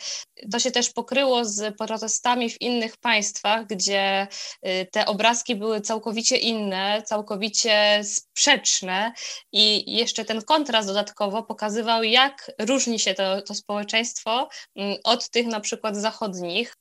To 0.52 0.60
się 0.60 0.72
też 0.72 0.89
pokryło 0.89 1.46
z 1.46 1.78
protestami 1.78 2.50
w 2.50 2.62
innych 2.62 2.98
państwach, 2.98 3.65
gdzie 3.65 4.28
e, 4.62 4.86
te 4.86 5.06
obrazki 5.06 5.56
były 5.56 5.82
całkowicie 5.82 6.38
inne, 6.38 7.04
całkowicie 7.06 8.02
sprzeczne 8.04 9.13
i 9.52 9.96
jeszcze 9.96 10.26
ten 10.26 10.42
kontrast 10.42 10.88
dodatkowo 10.88 11.44
pokazywał, 11.44 12.04
jak 12.04 12.52
różni 12.60 13.00
się 13.00 13.13
to, 13.13 13.42
to 13.42 13.56
społeczeństwo 13.56 14.50
mm, 14.76 14.98
od 15.04 15.30
tych 15.30 15.48
na 15.48 15.60
przykład 15.60 15.98
zachodnich. 15.98 16.79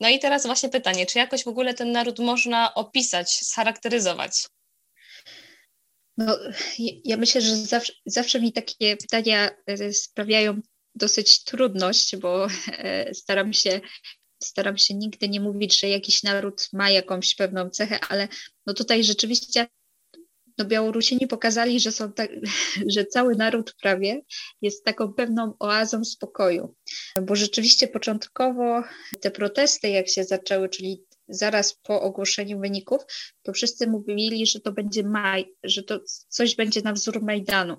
No 0.00 0.08
i 0.08 0.18
teraz 0.18 0.46
właśnie 0.46 0.68
pytanie, 0.68 1.06
czy 1.06 1.18
jakoś 1.18 1.44
w 1.44 1.48
ogóle 1.48 1.74
ten 1.74 1.92
naród 1.92 2.18
można 2.18 2.74
opisać, 2.74 3.32
scharakteryzować? 3.32 4.46
No, 6.16 6.38
ja 7.04 7.16
myślę, 7.16 7.40
że 7.40 7.56
zawsze, 7.56 7.92
zawsze 8.06 8.40
mi 8.40 8.52
takie 8.52 8.96
pytania 8.96 9.50
e, 9.66 9.92
sprawiają 9.92 10.60
dosyć 10.94 11.44
trudność, 11.44 12.16
bo 12.16 12.46
e, 12.68 13.14
staram 13.14 13.52
się, 13.52 13.80
staram 14.42 14.78
się 14.78 14.94
nigdy 14.94 15.28
nie 15.28 15.40
mówić, 15.40 15.80
że 15.80 15.88
jakiś 15.88 16.22
naród 16.22 16.68
ma 16.72 16.90
jakąś 16.90 17.34
pewną 17.34 17.70
cechę, 17.70 18.00
ale 18.08 18.28
no 18.66 18.74
tutaj 18.74 19.04
rzeczywiście 19.04 19.66
no 20.62 20.68
Białorusini 20.68 21.26
pokazali, 21.26 21.80
że, 21.80 21.92
są 21.92 22.12
tak, 22.12 22.30
że 22.94 23.04
cały 23.04 23.36
naród 23.36 23.74
prawie 23.82 24.20
jest 24.62 24.84
taką 24.84 25.12
pewną 25.12 25.54
oazą 25.58 26.04
spokoju, 26.04 26.74
bo 27.22 27.36
rzeczywiście 27.36 27.88
początkowo 27.88 28.82
te 29.20 29.30
protesty, 29.30 29.88
jak 29.88 30.08
się 30.08 30.24
zaczęły, 30.24 30.68
czyli 30.68 31.04
zaraz 31.28 31.74
po 31.82 32.02
ogłoszeniu 32.02 32.60
wyników, 32.60 33.02
to 33.42 33.52
wszyscy 33.52 33.86
mówili, 33.86 34.46
że 34.46 34.60
to 34.60 34.72
będzie 34.72 35.02
maj, 35.02 35.54
że 35.64 35.82
to 35.82 36.00
coś 36.28 36.54
będzie 36.56 36.82
na 36.82 36.92
wzór 36.92 37.22
Majdanu. 37.22 37.76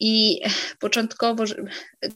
I 0.00 0.40
początkowo, 0.78 1.44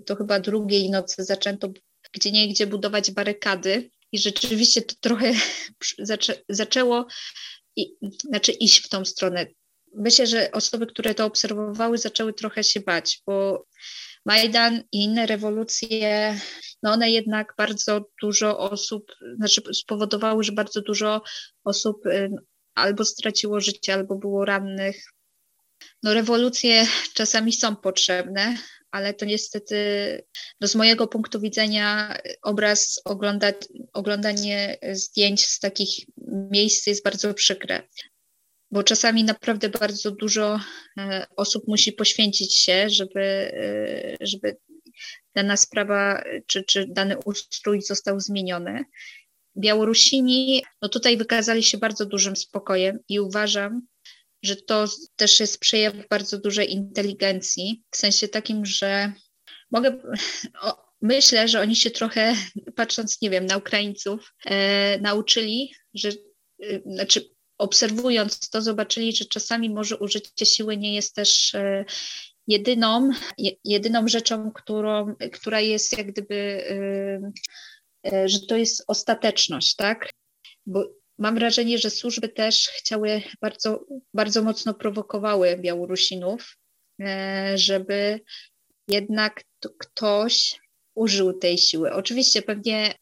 to 0.07 0.16
chyba 0.16 0.40
drugiej 0.40 0.90
nocy 0.90 1.25
zaczęto 1.25 1.68
gdzie 2.12 2.33
nie 2.33 2.49
gdzie 2.49 2.66
budować 2.66 3.11
barykady 3.11 3.90
i 4.12 4.18
rzeczywiście 4.18 4.83
to 4.83 4.94
trochę 5.01 5.33
zaczę, 5.99 6.35
zaczęło 6.49 7.07
i, 7.77 7.97
znaczy 8.25 8.53
iść 8.53 8.85
w 8.85 8.88
tą 8.88 9.05
stronę. 9.05 9.47
Myślę, 9.94 10.27
że 10.27 10.53
osoby, 10.53 10.87
które 10.87 11.14
to 11.14 11.24
obserwowały, 11.24 11.98
zaczęły 11.98 12.33
trochę 12.33 12.64
się 12.64 12.81
bać, 12.81 13.22
bo 13.27 13.66
Majdan 14.27 14.83
i 14.92 15.05
inne 15.05 15.27
rewolucje, 15.27 16.40
no 16.83 16.92
one 16.92 17.11
jednak 17.11 17.55
bardzo 17.59 18.11
dużo 18.22 18.59
osób, 18.59 19.12
znaczy 19.37 19.62
spowodowały, 19.74 20.44
że 20.44 20.53
bardzo 20.53 20.81
dużo 20.81 21.22
osób 21.64 22.03
albo 22.74 23.05
straciło 23.05 23.61
życie, 23.61 23.94
albo 23.94 24.14
było 24.14 24.44
rannych. 24.44 25.05
No 26.03 26.14
rewolucje 26.14 26.87
czasami 27.14 27.53
są 27.53 27.77
potrzebne, 27.77 28.57
ale 28.90 29.14
to 29.14 29.24
niestety 29.24 29.77
no 30.61 30.68
z 30.68 30.74
mojego 30.74 31.07
punktu 31.07 31.40
widzenia 31.40 32.18
obraz, 32.42 33.01
ogląda, 33.05 33.53
oglądanie 33.92 34.79
zdjęć 34.92 35.46
z 35.46 35.59
takich 35.59 36.07
miejsc 36.51 36.87
jest 36.87 37.05
bardzo 37.05 37.35
przykre 37.35 37.83
bo 38.70 38.83
czasami 38.83 39.24
naprawdę 39.24 39.68
bardzo 39.68 40.11
dużo 40.11 40.61
e, 40.98 41.26
osób 41.37 41.68
musi 41.68 41.92
poświęcić 41.92 42.59
się, 42.59 42.90
żeby, 42.90 43.20
e, 43.20 44.16
żeby 44.20 44.57
dana 45.35 45.57
sprawa 45.57 46.22
czy, 46.46 46.64
czy 46.64 46.87
dany 46.88 47.16
ustrój 47.24 47.83
został 47.83 48.20
zmieniony. 48.20 48.85
Białorusini, 49.57 50.62
no 50.83 50.88
tutaj 50.88 51.16
wykazali 51.16 51.62
się 51.62 51.78
bardzo 51.78 52.07
dużym 52.07 52.37
spokojem 52.37 52.98
i 53.09 53.20
uważam, 53.20 53.83
że 54.42 54.57
to 54.57 54.85
też 55.16 55.40
jest 55.40 55.61
przejaw 55.61 55.94
bardzo 56.11 56.38
dużej 56.38 56.72
inteligencji, 56.72 57.83
w 57.90 57.96
sensie 57.96 58.28
takim, 58.28 58.66
że 58.66 59.12
mogę, 59.70 59.98
o, 60.62 60.88
myślę, 61.02 61.48
że 61.48 61.61
oni 61.61 61.76
się 61.76 61.90
trochę, 61.90 62.35
patrząc, 62.76 63.22
nie 63.22 63.31
wiem, 63.31 63.46
na 63.46 63.57
Ukraińców, 63.57 64.35
e, 64.46 64.98
nauczyli, 65.00 65.72
że, 65.94 66.09
e, 66.62 66.81
znaczy 66.87 67.38
obserwując 67.59 68.51
to, 68.51 68.62
zobaczyli, 68.62 69.12
że 69.12 69.25
czasami 69.25 69.71
może 69.71 69.97
użycie 69.97 70.47
siły 70.47 70.77
nie 70.77 70.94
jest 70.94 71.14
też 71.14 71.55
e, 71.55 71.85
jedyną, 72.47 73.11
jedyną 73.64 74.09
rzeczą, 74.09 74.53
którą, 74.53 75.14
która 75.33 75.61
jest 75.61 75.99
jak 75.99 76.07
gdyby, 76.12 76.64
e, 78.05 78.12
e, 78.12 78.29
że 78.29 78.38
to 78.49 78.57
jest 78.57 78.85
ostateczność, 78.87 79.77
tak? 79.77 80.11
Bo 80.66 80.85
mam 81.18 81.35
wrażenie, 81.35 81.79
że 81.79 81.90
służby 81.90 82.29
też 82.29 82.68
chciały 82.68 83.23
bardzo, 83.40 83.85
bardzo 84.14 84.42
mocno 84.42 84.75
prowokowały 84.75 85.57
Białorusinów, 85.57 86.57
żeby 87.55 88.21
jednak 88.88 89.42
ktoś 89.79 90.61
użył 90.94 91.38
tej 91.38 91.59
siły. 91.59 91.92
Oczywiście 91.92 92.42
pewnie 92.42 92.94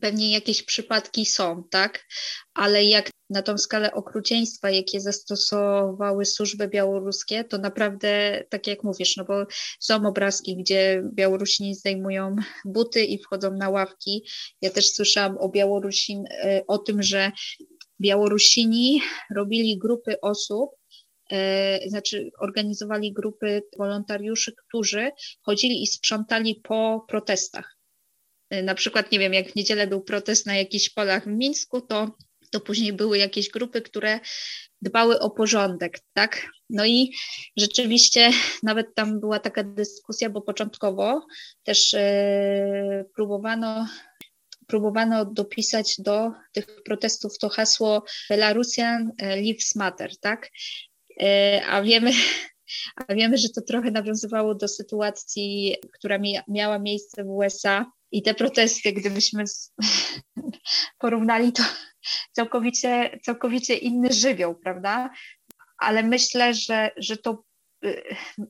Pewnie 0.00 0.32
jakieś 0.32 0.62
przypadki 0.62 1.26
są, 1.26 1.64
tak? 1.70 2.06
Ale 2.54 2.84
jak 2.84 3.10
na 3.30 3.42
tą 3.42 3.58
skalę 3.58 3.92
okrucieństwa, 3.92 4.70
jakie 4.70 5.00
zastosowały 5.00 6.24
służby 6.24 6.68
białoruskie, 6.68 7.44
to 7.44 7.58
naprawdę, 7.58 8.44
tak 8.48 8.66
jak 8.66 8.84
mówisz, 8.84 9.16
no 9.16 9.24
bo 9.24 9.46
są 9.80 10.06
obrazki, 10.06 10.56
gdzie 10.56 11.02
Białorusini 11.14 11.74
zdejmują 11.74 12.36
buty 12.64 13.04
i 13.04 13.18
wchodzą 13.18 13.50
na 13.50 13.68
ławki. 13.70 14.24
Ja 14.62 14.70
też 14.70 14.92
słyszałam 14.92 15.38
o 15.38 15.48
Białorusin, 15.48 16.24
e, 16.30 16.62
o 16.66 16.78
tym, 16.78 17.02
że 17.02 17.32
Białorusini 18.00 19.00
robili 19.34 19.78
grupy 19.78 20.20
osób, 20.20 20.70
e, 21.30 21.88
znaczy 21.88 22.30
organizowali 22.38 23.12
grupy 23.12 23.62
wolontariuszy, 23.78 24.52
którzy 24.66 25.10
chodzili 25.42 25.82
i 25.82 25.86
sprzątali 25.86 26.60
po 26.64 27.04
protestach. 27.08 27.78
Y, 28.54 28.62
na 28.62 28.74
przykład, 28.74 29.12
nie 29.12 29.18
wiem, 29.18 29.34
jak 29.34 29.52
w 29.52 29.56
niedzielę 29.56 29.86
był 29.86 30.00
protest 30.00 30.46
na 30.46 30.56
jakichś 30.56 30.90
polach 30.90 31.24
w 31.24 31.26
Mińsku, 31.26 31.80
to, 31.80 32.16
to 32.50 32.60
później 32.60 32.92
były 32.92 33.18
jakieś 33.18 33.50
grupy, 33.50 33.82
które 33.82 34.20
dbały 34.82 35.20
o 35.20 35.30
porządek, 35.30 36.00
tak? 36.12 36.46
No 36.70 36.86
i 36.86 37.12
rzeczywiście 37.56 38.30
nawet 38.62 38.94
tam 38.94 39.20
była 39.20 39.38
taka 39.38 39.64
dyskusja, 39.64 40.30
bo 40.30 40.42
początkowo 40.42 41.26
też 41.62 41.92
yy, 41.92 42.00
próbowano 43.14 43.86
próbowano 44.66 45.24
dopisać 45.24 45.94
do 45.98 46.32
tych 46.52 46.66
protestów 46.84 47.38
to 47.38 47.48
hasło 47.48 48.04
Belarusian 48.30 49.12
Lives 49.36 49.74
Matter, 49.74 50.18
tak? 50.20 50.50
Yy, 51.20 51.66
a 51.66 51.82
wiemy, 51.82 52.12
a 52.96 53.14
wiemy, 53.14 53.38
że 53.38 53.48
to 53.48 53.62
trochę 53.62 53.90
nawiązywało 53.90 54.54
do 54.54 54.68
sytuacji, 54.68 55.76
która 55.92 56.18
miała 56.48 56.78
miejsce 56.78 57.24
w 57.24 57.28
USA, 57.28 57.92
i 58.12 58.22
te 58.22 58.34
protesty, 58.34 58.92
gdybyśmy 58.92 59.44
porównali, 60.98 61.52
to 61.52 61.62
całkowicie, 62.32 63.18
całkowicie 63.22 63.74
inny 63.74 64.12
żywioł, 64.12 64.54
prawda? 64.54 65.10
Ale 65.78 66.02
myślę, 66.02 66.54
że, 66.54 66.90
że 66.96 67.16
to 67.16 67.44
y, 67.84 68.02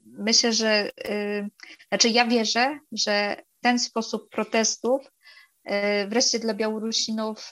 myślę, 0.07 0.53
że 0.53 0.91
y, 1.09 1.49
znaczy 1.89 2.09
ja 2.09 2.27
wierzę, 2.27 2.79
że 2.93 3.37
ten 3.61 3.79
sposób 3.79 4.31
protestów 4.31 5.03
y, 5.07 6.09
wreszcie 6.09 6.39
dla 6.39 6.55
Białorusinów 6.55 7.51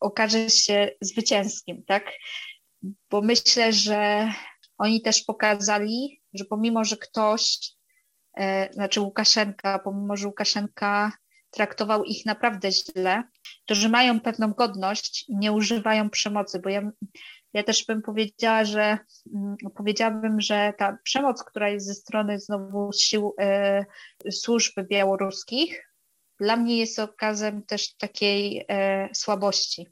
okaże 0.00 0.50
się 0.50 0.90
zwycięskim, 1.00 1.84
tak? 1.84 2.12
Bo 3.10 3.22
myślę, 3.22 3.72
że 3.72 4.32
oni 4.78 5.02
też 5.02 5.22
pokazali, 5.22 6.22
że 6.34 6.44
pomimo, 6.44 6.84
że 6.84 6.96
ktoś, 6.96 7.58
znaczy 8.70 9.00
Łukaszenka, 9.00 9.78
pomimo, 9.78 10.16
że 10.16 10.26
Łukaszenka 10.26 11.12
traktował 11.56 12.04
ich 12.04 12.26
naprawdę 12.26 12.72
źle, 12.72 13.22
że 13.70 13.88
mają 13.88 14.20
pewną 14.20 14.52
godność 14.52 15.24
i 15.28 15.36
nie 15.36 15.52
używają 15.52 16.10
przemocy, 16.10 16.60
bo 16.60 16.68
ja, 16.68 16.90
ja 17.52 17.62
też 17.62 17.84
bym 17.84 18.02
powiedziała, 18.02 18.64
że 18.64 18.98
mm, 19.34 19.56
powiedziałabym, 19.74 20.40
że 20.40 20.72
ta 20.78 20.98
przemoc, 21.02 21.44
która 21.44 21.68
jest 21.68 21.86
ze 21.86 21.94
strony 21.94 22.40
znowu 22.40 22.90
sił 22.92 23.34
e, 23.40 23.84
służb 24.30 24.72
białoruskich, 24.90 25.92
dla 26.40 26.56
mnie 26.56 26.76
jest 26.78 26.98
okazem 26.98 27.62
też 27.62 27.96
takiej 27.96 28.64
e, 28.68 29.08
słabości. 29.14 29.86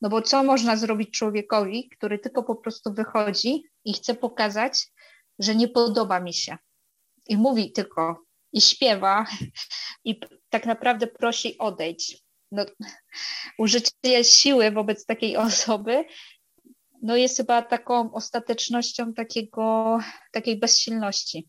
No 0.00 0.08
bo 0.08 0.22
co 0.22 0.44
można 0.44 0.76
zrobić 0.76 1.10
człowiekowi, 1.10 1.88
który 1.88 2.18
tylko 2.18 2.42
po 2.42 2.56
prostu 2.56 2.94
wychodzi 2.94 3.62
i 3.84 3.92
chce 3.92 4.14
pokazać, 4.14 4.86
że 5.38 5.54
nie 5.54 5.68
podoba 5.68 6.20
mi 6.20 6.34
się. 6.34 6.56
I 7.28 7.36
mówi 7.36 7.72
tylko, 7.72 8.24
i 8.52 8.60
śpiewa, 8.60 9.26
i 10.04 10.20
tak 10.50 10.66
naprawdę 10.66 11.06
prosi 11.06 11.58
odejść. 11.58 12.24
No, 12.52 12.64
użycie 13.58 14.24
siły 14.24 14.70
wobec 14.70 15.06
takiej 15.06 15.36
osoby 15.36 16.04
no 17.02 17.16
jest 17.16 17.36
chyba 17.36 17.62
taką 17.62 18.12
ostatecznością 18.12 19.14
takiego, 19.14 19.98
takiej 20.32 20.58
bezsilności 20.58 21.48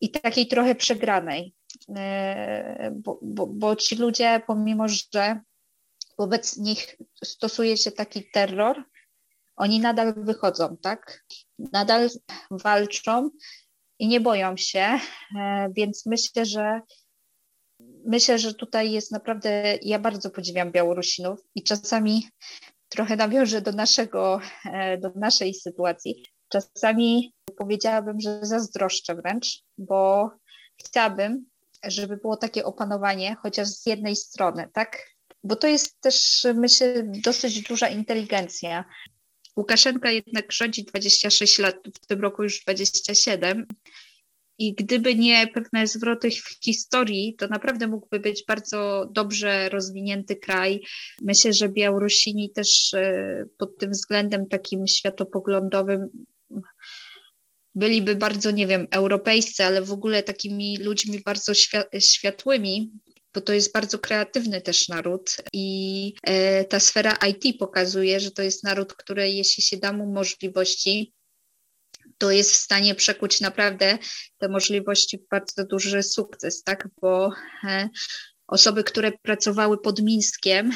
i 0.00 0.10
takiej 0.10 0.46
trochę 0.46 0.74
przegranej, 0.74 1.54
e, 1.96 2.90
bo, 2.94 3.18
bo, 3.22 3.46
bo 3.46 3.76
ci 3.76 3.96
ludzie, 3.96 4.42
pomimo 4.46 4.88
że 4.88 5.40
wobec 6.18 6.56
nich 6.56 6.96
stosuje 7.24 7.76
się 7.76 7.92
taki 7.92 8.30
terror, 8.30 8.84
oni 9.56 9.80
nadal 9.80 10.14
wychodzą, 10.16 10.76
tak? 10.76 11.24
Nadal 11.58 12.08
walczą 12.50 13.30
i 13.98 14.08
nie 14.08 14.20
boją 14.20 14.56
się, 14.56 14.98
e, 15.40 15.68
więc 15.76 16.06
myślę, 16.06 16.46
że 16.46 16.80
myślę, 18.06 18.38
że 18.38 18.54
tutaj 18.54 18.92
jest 18.92 19.12
naprawdę, 19.12 19.78
ja 19.82 19.98
bardzo 19.98 20.30
podziwiam 20.30 20.72
Białorusinów 20.72 21.40
i 21.54 21.62
czasami 21.62 22.28
trochę 22.88 23.16
nawiążę 23.16 23.60
do 23.62 23.72
naszego, 23.72 24.40
e, 24.72 24.98
do 24.98 25.10
naszej 25.14 25.54
sytuacji. 25.54 26.24
Czasami 26.48 27.34
powiedziałabym, 27.58 28.20
że 28.20 28.40
zazdroszczę 28.42 29.14
wręcz, 29.14 29.62
bo 29.78 30.30
chciałabym, 30.80 31.46
żeby 31.84 32.16
było 32.16 32.36
takie 32.36 32.64
opanowanie, 32.64 33.36
chociaż 33.42 33.68
z 33.68 33.86
jednej 33.86 34.16
strony, 34.16 34.68
tak? 34.72 35.06
Bo 35.44 35.56
to 35.56 35.66
jest 35.66 36.00
też, 36.00 36.46
myślę, 36.54 37.02
dosyć 37.06 37.62
duża 37.62 37.88
inteligencja. 37.88 38.84
Łukaszenka 39.56 40.10
jednak 40.10 40.52
rządzi 40.52 40.84
26 40.84 41.58
lat, 41.58 41.76
w 42.02 42.06
tym 42.06 42.20
roku 42.20 42.42
już 42.42 42.62
27 42.64 43.66
i 44.62 44.74
gdyby 44.74 45.14
nie 45.14 45.46
pewne 45.46 45.86
zwroty 45.86 46.30
w 46.30 46.64
historii, 46.64 47.34
to 47.38 47.48
naprawdę 47.48 47.86
mógłby 47.86 48.20
być 48.20 48.44
bardzo 48.48 49.08
dobrze 49.12 49.68
rozwinięty 49.68 50.36
kraj. 50.36 50.80
Myślę, 51.22 51.52
że 51.52 51.68
Białorusini 51.68 52.50
też 52.50 52.94
e, 52.94 53.44
pod 53.58 53.78
tym 53.78 53.90
względem 53.90 54.46
takim 54.48 54.86
światopoglądowym 54.86 56.08
byliby 57.74 58.16
bardzo, 58.16 58.50
nie 58.50 58.66
wiem, 58.66 58.86
europejscy, 58.90 59.64
ale 59.64 59.82
w 59.82 59.92
ogóle 59.92 60.22
takimi 60.22 60.78
ludźmi 60.78 61.20
bardzo 61.24 61.52
światłymi. 62.00 62.92
bo 63.34 63.40
to 63.40 63.52
jest 63.52 63.72
bardzo 63.72 63.98
kreatywny 63.98 64.60
też 64.60 64.88
naród 64.88 65.36
i 65.52 66.14
e, 66.22 66.64
ta 66.64 66.80
sfera 66.80 67.18
IT 67.30 67.58
pokazuje, 67.58 68.20
że 68.20 68.30
to 68.30 68.42
jest 68.42 68.64
naród, 68.64 68.94
który 68.94 69.30
jeśli 69.30 69.62
się 69.62 69.76
da 69.76 69.92
mu 69.92 70.06
możliwości, 70.12 71.12
to 72.18 72.30
jest 72.30 72.52
w 72.52 72.56
stanie 72.56 72.94
przekuć 72.94 73.40
naprawdę 73.40 73.98
te 74.38 74.48
możliwości 74.48 75.18
w 75.18 75.28
bardzo 75.28 75.66
duży 75.66 76.02
sukces, 76.02 76.62
tak? 76.62 76.88
Bo 77.00 77.32
e, 77.64 77.88
osoby, 78.46 78.84
które 78.84 79.12
pracowały 79.22 79.78
pod 79.78 80.02
Mińskiem, 80.02 80.72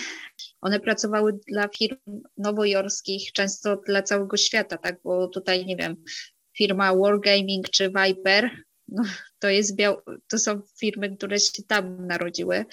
one 0.60 0.80
pracowały 0.80 1.38
dla 1.48 1.68
firm 1.68 1.96
nowojorskich, 2.36 3.32
często 3.32 3.76
dla 3.76 4.02
całego 4.02 4.36
świata, 4.36 4.78
tak? 4.78 5.00
Bo 5.04 5.28
tutaj, 5.28 5.66
nie 5.66 5.76
wiem, 5.76 5.96
firma 6.56 6.94
Wargaming 6.94 7.70
czy 7.70 7.90
Viper, 7.90 8.50
no, 8.88 9.02
to, 9.38 9.48
jest 9.48 9.76
biał, 9.76 10.00
to 10.28 10.38
są 10.38 10.62
firmy, 10.80 11.16
które 11.16 11.40
się 11.40 11.62
tam 11.68 12.06
narodziły. 12.06 12.64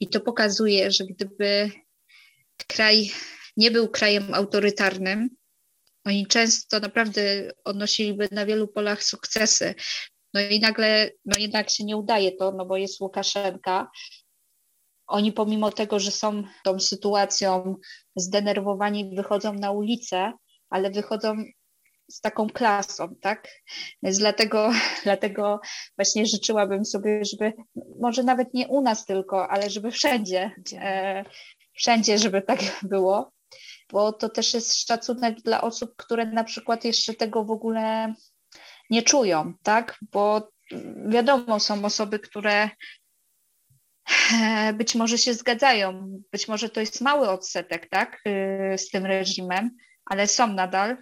I 0.00 0.08
to 0.08 0.20
pokazuje, 0.20 0.90
że 0.90 1.04
gdyby 1.04 1.70
kraj 2.66 3.10
nie 3.56 3.70
był 3.70 3.88
krajem 3.88 4.34
autorytarnym, 4.34 5.30
oni 6.06 6.26
często 6.26 6.80
naprawdę 6.80 7.50
odnosiliby 7.64 8.28
na 8.32 8.46
wielu 8.46 8.68
polach 8.68 9.04
sukcesy. 9.04 9.74
No 10.34 10.40
i 10.40 10.60
nagle, 10.60 11.10
no 11.24 11.38
jednak 11.38 11.70
się 11.70 11.84
nie 11.84 11.96
udaje 11.96 12.32
to, 12.32 12.52
no 12.52 12.66
bo 12.66 12.76
jest 12.76 13.00
Łukaszenka. 13.00 13.90
Oni 15.06 15.32
pomimo 15.32 15.72
tego, 15.72 15.98
że 15.98 16.10
są 16.10 16.42
tą 16.64 16.80
sytuacją 16.80 17.76
zdenerwowani, 18.16 19.16
wychodzą 19.16 19.52
na 19.52 19.70
ulicę, 19.70 20.32
ale 20.70 20.90
wychodzą 20.90 21.36
z 22.10 22.20
taką 22.20 22.48
klasą, 22.48 23.14
tak? 23.20 23.48
Więc 24.02 24.18
dlatego, 24.18 24.70
dlatego 25.04 25.60
właśnie 25.98 26.26
życzyłabym 26.26 26.84
sobie, 26.84 27.24
żeby 27.24 27.52
może 28.00 28.22
nawet 28.22 28.54
nie 28.54 28.68
u 28.68 28.80
nas 28.80 29.04
tylko, 29.04 29.48
ale 29.48 29.70
żeby 29.70 29.90
wszędzie, 29.90 30.50
e, 30.72 31.24
wszędzie, 31.74 32.18
żeby 32.18 32.42
tak 32.42 32.58
było, 32.82 33.35
bo 33.92 34.12
to 34.12 34.28
też 34.28 34.54
jest 34.54 34.86
szacunek 34.86 35.40
dla 35.40 35.60
osób, 35.60 35.96
które 35.96 36.26
na 36.26 36.44
przykład 36.44 36.84
jeszcze 36.84 37.14
tego 37.14 37.44
w 37.44 37.50
ogóle 37.50 38.14
nie 38.90 39.02
czują, 39.02 39.52
tak? 39.62 39.98
Bo 40.12 40.48
wiadomo, 41.08 41.60
są 41.60 41.84
osoby, 41.84 42.18
które 42.18 42.70
być 44.78 44.94
może 44.94 45.18
się 45.18 45.34
zgadzają, 45.34 46.20
być 46.32 46.48
może 46.48 46.68
to 46.68 46.80
jest 46.80 47.00
mały 47.00 47.28
odsetek, 47.28 47.88
tak, 47.90 48.20
y, 48.26 48.78
z 48.78 48.90
tym 48.90 49.06
reżimem, 49.06 49.70
ale 50.04 50.26
są 50.26 50.46
nadal 50.46 50.96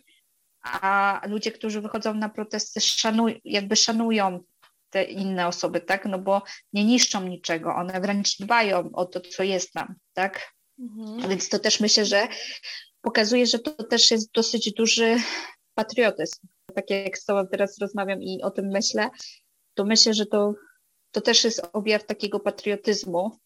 a 0.64 1.20
ludzie, 1.28 1.52
którzy 1.52 1.80
wychodzą 1.80 2.14
na 2.14 2.28
protesty, 2.28 2.80
szanuj, 2.80 3.40
jakby 3.44 3.76
szanują 3.76 4.40
te 4.90 5.04
inne 5.04 5.46
osoby, 5.46 5.80
tak? 5.80 6.06
No 6.06 6.18
bo 6.18 6.42
nie 6.72 6.84
niszczą 6.84 7.22
niczego, 7.28 7.74
one 7.74 8.00
wręcz 8.00 8.38
dbają 8.38 8.90
o 8.92 9.04
to, 9.04 9.20
co 9.20 9.42
jest 9.42 9.72
tam, 9.72 9.94
tak? 10.12 10.54
Mhm. 10.78 11.28
Więc 11.28 11.48
to 11.48 11.58
też 11.58 11.80
myślę, 11.80 12.04
że 12.04 12.28
pokazuje, 13.00 13.46
że 13.46 13.58
to 13.58 13.84
też 13.84 14.10
jest 14.10 14.32
dosyć 14.32 14.72
duży 14.72 15.16
patriotyzm. 15.74 16.46
Tak 16.74 16.90
jak 16.90 17.18
z 17.18 17.24
Tobą 17.24 17.46
teraz 17.46 17.78
rozmawiam 17.78 18.22
i 18.22 18.42
o 18.42 18.50
tym 18.50 18.66
myślę, 18.66 19.10
to 19.74 19.84
myślę, 19.84 20.14
że 20.14 20.26
to, 20.26 20.54
to 21.10 21.20
też 21.20 21.44
jest 21.44 21.62
objaw 21.72 22.06
takiego 22.06 22.40
patriotyzmu, 22.40 23.38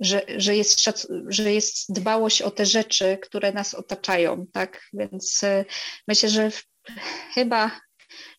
że, 0.00 0.22
że, 0.36 0.56
jest 0.56 0.78
szac- 0.78 1.06
że 1.28 1.52
jest 1.52 1.92
dbałość 1.92 2.42
o 2.42 2.50
te 2.50 2.66
rzeczy, 2.66 3.18
które 3.22 3.52
nas 3.52 3.74
otaczają, 3.74 4.46
tak? 4.52 4.82
Więc 4.92 5.42
y, 5.42 5.64
myślę, 6.08 6.28
że 6.28 6.50
w, 6.50 6.64
chyba 7.34 7.80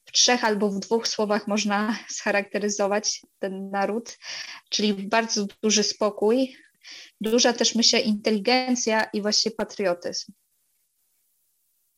w 0.06 0.12
trzech 0.12 0.44
albo 0.44 0.70
w 0.70 0.80
dwóch 0.80 1.08
słowach 1.08 1.48
można 1.48 2.00
scharakteryzować 2.10 3.22
ten 3.40 3.70
naród, 3.70 4.18
czyli 4.70 4.94
bardzo 4.94 5.46
duży 5.62 5.84
spokój, 5.84 6.56
duża 7.22 7.54
też 7.54 7.76
myślę 7.76 8.00
inteligencja 8.00 9.04
i 9.04 9.22
właśnie 9.22 9.52
patriotyzm. 9.52 10.32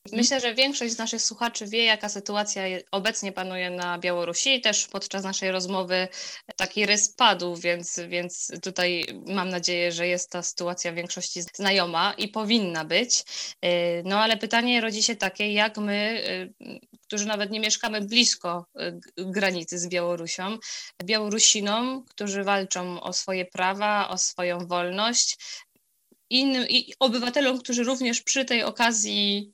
Mhm. 0.05 0.17
Myślę, 0.17 0.39
że 0.39 0.53
większość 0.53 0.93
z 0.93 0.97
naszych 0.97 1.21
słuchaczy 1.21 1.67
wie, 1.67 1.85
jaka 1.85 2.09
sytuacja 2.09 2.63
obecnie 2.91 3.31
panuje 3.31 3.69
na 3.69 3.99
Białorusi. 3.99 4.61
Też 4.61 4.87
podczas 4.87 5.23
naszej 5.23 5.51
rozmowy 5.51 6.07
taki 6.55 6.85
rys 6.85 7.13
padł, 7.13 7.55
więc, 7.55 7.99
więc 8.07 8.51
tutaj 8.61 9.05
mam 9.27 9.49
nadzieję, 9.49 9.91
że 9.91 10.07
jest 10.07 10.29
ta 10.29 10.43
sytuacja 10.43 10.93
większości 10.93 11.41
znajoma 11.41 12.13
i 12.17 12.27
powinna 12.27 12.85
być. 12.85 13.23
Y, 13.65 14.03
no 14.05 14.19
ale 14.19 14.37
pytanie 14.37 14.81
rodzi 14.81 15.03
się 15.03 15.15
takie, 15.15 15.53
jak 15.53 15.77
my, 15.77 16.23
y, 16.61 16.79
którzy 17.07 17.25
nawet 17.25 17.51
nie 17.51 17.59
mieszkamy 17.59 18.01
blisko 18.01 18.65
y, 18.79 18.99
granicy 19.17 19.79
z 19.79 19.87
Białorusią, 19.87 20.57
Białorusinom, 21.03 22.05
którzy 22.09 22.43
walczą 22.43 23.01
o 23.01 23.13
swoje 23.13 23.45
prawa, 23.45 24.09
o 24.09 24.17
swoją 24.17 24.67
wolność, 24.67 25.37
innym 26.29 26.65
i 26.69 26.93
obywatelom, 26.99 27.59
którzy 27.59 27.83
również 27.83 28.21
przy 28.21 28.45
tej 28.45 28.63
okazji 28.63 29.53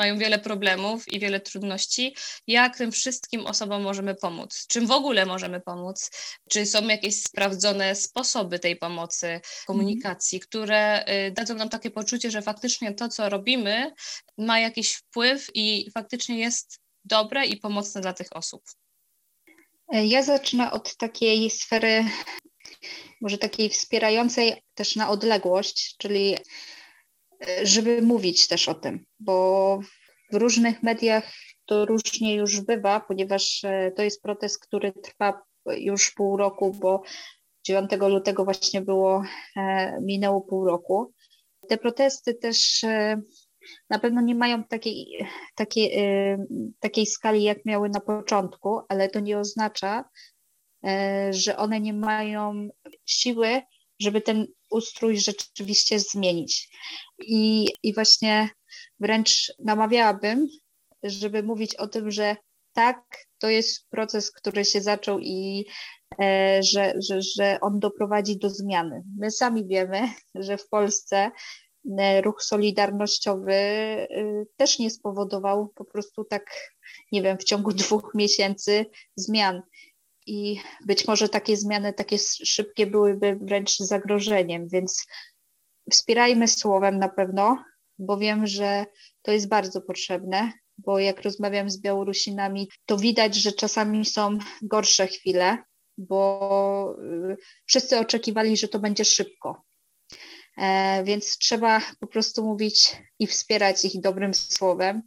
mają 0.00 0.18
wiele 0.18 0.38
problemów 0.38 1.12
i 1.12 1.20
wiele 1.20 1.40
trudności. 1.40 2.16
Jak 2.46 2.76
tym 2.76 2.92
wszystkim 2.92 3.46
osobom 3.46 3.82
możemy 3.82 4.14
pomóc? 4.14 4.66
Czym 4.66 4.86
w 4.86 4.90
ogóle 4.90 5.26
możemy 5.26 5.60
pomóc? 5.60 6.10
Czy 6.50 6.66
są 6.66 6.88
jakieś 6.88 7.22
sprawdzone 7.22 7.94
sposoby 7.94 8.58
tej 8.58 8.76
pomocy, 8.76 9.40
komunikacji, 9.66 10.36
mm. 10.36 10.46
które 10.46 11.04
y, 11.28 11.30
dadzą 11.30 11.54
nam 11.54 11.68
takie 11.68 11.90
poczucie, 11.90 12.30
że 12.30 12.42
faktycznie 12.42 12.94
to, 12.94 13.08
co 13.08 13.28
robimy, 13.28 13.92
ma 14.38 14.60
jakiś 14.60 14.94
wpływ 14.94 15.50
i 15.54 15.90
faktycznie 15.94 16.38
jest 16.38 16.80
dobre 17.04 17.46
i 17.46 17.56
pomocne 17.56 18.00
dla 18.00 18.12
tych 18.12 18.36
osób? 18.36 18.62
Ja 19.92 20.22
zacznę 20.22 20.70
od 20.70 20.96
takiej 20.96 21.50
sfery, 21.50 22.04
może 23.20 23.38
takiej 23.38 23.68
wspierającej 23.68 24.62
też 24.74 24.96
na 24.96 25.10
odległość, 25.10 25.96
czyli 25.98 26.36
żeby 27.62 28.02
mówić 28.02 28.48
też 28.48 28.68
o 28.68 28.74
tym, 28.74 29.04
bo 29.20 29.78
w 30.32 30.34
różnych 30.34 30.82
mediach 30.82 31.32
to 31.66 31.86
różnie 31.86 32.34
już 32.34 32.60
bywa, 32.60 33.00
ponieważ 33.00 33.64
e, 33.64 33.92
to 33.96 34.02
jest 34.02 34.22
protest, 34.22 34.58
który 34.66 34.92
trwa 34.92 35.42
już 35.66 36.10
pół 36.10 36.36
roku, 36.36 36.72
bo 36.80 37.02
9 37.66 37.90
lutego 38.00 38.44
właśnie 38.44 38.80
było, 38.80 39.22
e, 39.56 39.98
minęło 40.02 40.40
pół 40.40 40.64
roku. 40.64 41.12
Te 41.68 41.78
protesty 41.78 42.34
też 42.34 42.84
e, 42.84 43.20
na 43.90 43.98
pewno 43.98 44.20
nie 44.20 44.34
mają 44.34 44.64
takiej, 44.64 45.26
takiej, 45.54 45.92
takiej 46.80 47.06
skali, 47.06 47.42
jak 47.42 47.64
miały 47.64 47.88
na 47.88 48.00
początku, 48.00 48.80
ale 48.88 49.08
to 49.08 49.20
nie 49.20 49.38
oznacza, 49.38 50.04
że 51.30 51.56
one 51.56 51.80
nie 51.80 51.92
mają 51.92 52.68
siły, 53.06 53.62
żeby 54.00 54.20
ten 54.20 54.46
ustrój 54.70 55.18
rzeczywiście 55.18 55.98
zmienić. 55.98 56.68
I, 57.18 57.68
i 57.82 57.94
właśnie 57.94 58.48
wręcz 59.00 59.52
namawiałabym, 59.58 60.46
żeby 61.02 61.42
mówić 61.42 61.74
o 61.74 61.88
tym, 61.88 62.10
że 62.10 62.36
tak, 62.72 63.26
to 63.38 63.48
jest 63.48 63.88
proces, 63.88 64.30
który 64.30 64.64
się 64.64 64.80
zaczął 64.80 65.18
i 65.18 65.66
e, 66.20 66.60
że, 66.62 66.94
że, 67.08 67.22
że 67.22 67.58
on 67.60 67.78
doprowadzi 67.78 68.38
do 68.38 68.50
zmiany. 68.50 69.02
My 69.18 69.30
sami 69.30 69.66
wiemy, 69.66 70.08
że 70.34 70.56
w 70.56 70.68
Polsce 70.68 71.30
e, 71.98 72.20
ruch 72.20 72.42
solidarnościowy 72.42 73.52
e, 73.52 74.06
też 74.56 74.78
nie 74.78 74.90
spowodował 74.90 75.68
po 75.68 75.84
prostu 75.84 76.24
tak, 76.24 76.44
nie 77.12 77.22
wiem, 77.22 77.38
w 77.38 77.44
ciągu 77.44 77.72
dwóch 77.72 78.10
miesięcy 78.14 78.86
zmian 79.16 79.62
i 80.26 80.60
być 80.86 81.08
może 81.08 81.28
takie 81.28 81.56
zmiany, 81.56 81.92
takie 81.92 82.18
szybkie 82.44 82.86
byłyby 82.86 83.38
wręcz 83.40 83.76
zagrożeniem, 83.76 84.68
więc 84.68 85.06
wspierajmy 85.90 86.48
słowem 86.48 86.98
na 86.98 87.08
pewno, 87.08 87.64
bo 87.98 88.18
wiem, 88.18 88.46
że 88.46 88.86
to 89.22 89.32
jest 89.32 89.48
bardzo 89.48 89.80
potrzebne, 89.80 90.52
bo 90.78 90.98
jak 90.98 91.22
rozmawiam 91.22 91.70
z 91.70 91.80
Białorusinami, 91.80 92.68
to 92.86 92.96
widać, 92.96 93.34
że 93.34 93.52
czasami 93.52 94.04
są 94.04 94.38
gorsze 94.62 95.06
chwile, 95.06 95.58
bo 95.98 96.96
y, 97.30 97.36
wszyscy 97.66 97.98
oczekiwali, 97.98 98.56
że 98.56 98.68
to 98.68 98.78
będzie 98.78 99.04
szybko. 99.04 99.62
E, 100.56 101.04
więc 101.04 101.38
trzeba 101.38 101.80
po 102.00 102.06
prostu 102.06 102.44
mówić 102.44 102.96
i 103.18 103.26
wspierać 103.26 103.84
ich 103.84 104.00
dobrym 104.00 104.34
słowem. 104.34 105.02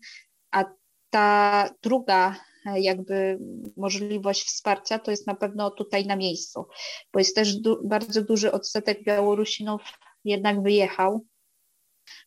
A 0.52 0.66
ta 1.10 1.70
druga 1.82 2.36
jakby 2.66 3.40
możliwość 3.78 4.44
wsparcia, 4.44 5.00
to 5.00 5.12
jest 5.12 5.28
na 5.28 5.36
pewno 5.36 5.72
tutaj 5.72 6.06
na 6.06 6.16
miejscu, 6.16 6.66
bo 7.14 7.20
jest 7.20 7.36
też 7.36 7.56
du 7.56 7.88
bardzo 7.88 8.24
duży 8.24 8.52
odsetek 8.52 9.04
Białorusinów 9.04 9.82
jednak 10.26 10.64
wyjechał. 10.64 11.26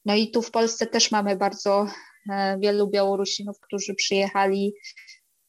No 0.05 0.15
i 0.15 0.31
tu 0.31 0.43
w 0.43 0.51
Polsce 0.51 0.87
też 0.87 1.11
mamy 1.11 1.37
bardzo 1.37 1.87
e, 2.31 2.59
wielu 2.59 2.89
Białorusinów, 2.89 3.61
którzy 3.61 3.95
przyjechali, 3.95 4.75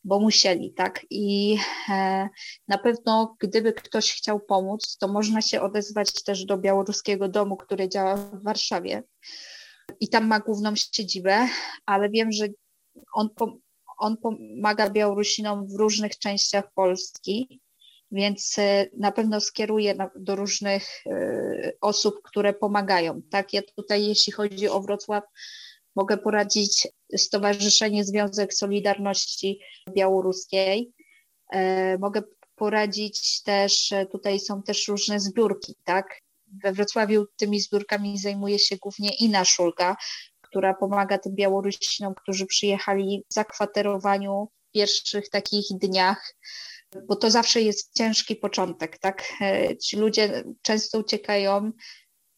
bo 0.04 0.20
musieli, 0.20 0.74
tak? 0.74 1.06
I 1.10 1.58
e, 1.90 2.30
na 2.68 2.78
pewno, 2.78 3.36
gdyby 3.40 3.74
ktoś 3.74 4.14
chciał 4.14 4.40
pomóc, 4.40 4.98
to 4.98 5.08
można 5.08 5.42
się 5.42 5.62
odezwać 5.62 6.24
też 6.24 6.46
do 6.46 6.58
Białoruskiego 6.58 7.30
Domu, 7.30 7.58
który 7.58 7.90
działa 7.90 8.16
w 8.16 8.44
Warszawie. 8.44 9.04
I 10.00 10.10
tam 10.10 10.28
ma 10.28 10.40
główną 10.40 10.76
siedzibę, 10.76 11.48
ale 11.86 12.10
wiem, 12.10 12.32
że 12.32 12.48
on 13.14 13.30
on 13.98 14.18
pomaga 14.18 14.89
Białorusinom 14.89 15.68
w 15.68 15.76
różnych 15.76 16.20
częściach 16.20 16.74
Polski 16.74 17.62
więc 18.12 18.56
na 18.98 19.12
pewno 19.12 19.41
skieruję 19.41 19.95
do 20.16 20.36
różnych 20.36 21.04
osób, 21.82 22.22
które 22.24 22.54
pomagają. 22.54 23.22
Tak, 23.32 23.54
ja 23.54 23.62
tutaj, 23.76 24.06
jeśli 24.06 24.34
chodzi 24.34 24.70
o 24.70 24.82
Wrocław, 24.82 25.24
mogę 25.95 26.18
poradzić 26.18 26.88
Stowarzyszenie 27.18 28.04
Związek 28.04 28.54
Solidarności 28.54 29.60
Białoruskiej. 29.89 30.93
Mogę 32.00 32.22
poradzić 32.56 33.43
też, 33.43 33.93
tutaj 34.12 34.39
są 34.39 34.64
też 34.64 34.88
różne 34.88 35.20
zbiórki, 35.20 35.76
tak? 35.84 36.22
We 36.64 36.74
Wrocławiu 36.74 37.26
tymi 37.36 37.60
zbiórkami 37.60 38.18
zajmuje 38.18 38.60
się 38.60 38.78
głównie 38.78 39.10
Ina 39.16 39.45
Szulga, 39.45 39.95
która 40.50 40.74
pomaga 40.74 41.18
tym 41.18 41.36
Białorusinom, 41.36 42.16
którzy 42.16 42.45
przyjechali 42.45 43.24
w 43.30 43.34
zakwaterowaniu 43.34 44.48
w 44.70 44.72
pierwszych 44.72 45.30
takich 45.30 45.66
dniach, 45.72 46.36
bo 47.08 47.16
to 47.16 47.32
zawsze 47.32 47.62
jest 47.62 47.93
ciężki 47.93 48.36
początek, 48.36 48.98
tak? 48.98 49.24
Ci 49.84 49.98
ludzie 49.98 50.43
często 50.62 51.00
uciekają 51.00 51.72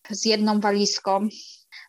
z 0.10 0.26
jedną 0.26 0.60
walizką, 0.60 1.28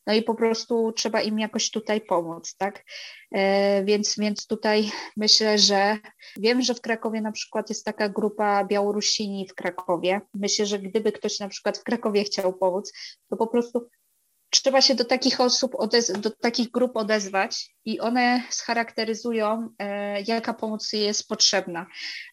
no 0.07 0.14
i 0.14 0.23
po 0.23 0.35
prostu 0.35 0.93
trzeba 0.93 1.23
im 1.23 1.39
jakoś 1.39 1.71
tutaj 1.71 2.01
pomóc, 2.01 2.55
tak? 2.57 2.85
E, 3.33 3.85
więc, 3.85 4.14
więc 4.18 4.47
tutaj 4.47 4.91
myślę, 5.16 5.59
że 5.59 5.99
wiem, 6.37 6.62
że 6.62 6.75
w 6.75 6.81
Krakowie 6.81 7.21
na 7.21 7.33
przykład 7.33 7.68
jest 7.68 7.85
taka 7.85 8.09
grupa 8.09 8.64
Białorusini 8.64 9.49
w 9.49 9.55
Krakowie. 9.55 10.21
Myślę, 10.35 10.66
że 10.66 10.79
gdyby 10.79 11.12
ktoś 11.12 11.39
na 11.41 11.49
przykład 11.49 11.79
w 11.79 11.85
Krakowie 11.85 12.25
chciał 12.25 12.53
pomóc, 12.53 12.93
to 13.31 13.37
po 13.37 13.47
prostu 13.47 13.89
trzeba 14.51 14.81
się 14.81 14.95
do 14.95 15.05
takich 15.05 15.41
osób, 15.41 15.73
do 16.19 16.31
takich 16.31 16.71
grup 16.71 16.97
odezwać 16.97 17.75
i 17.85 18.01
one 18.01 18.43
scharakteryzują, 18.51 19.69
e, 19.79 20.23
jaka 20.23 20.55
pomoc 20.55 20.93
jest 20.93 21.29
potrzebna. 21.29 21.87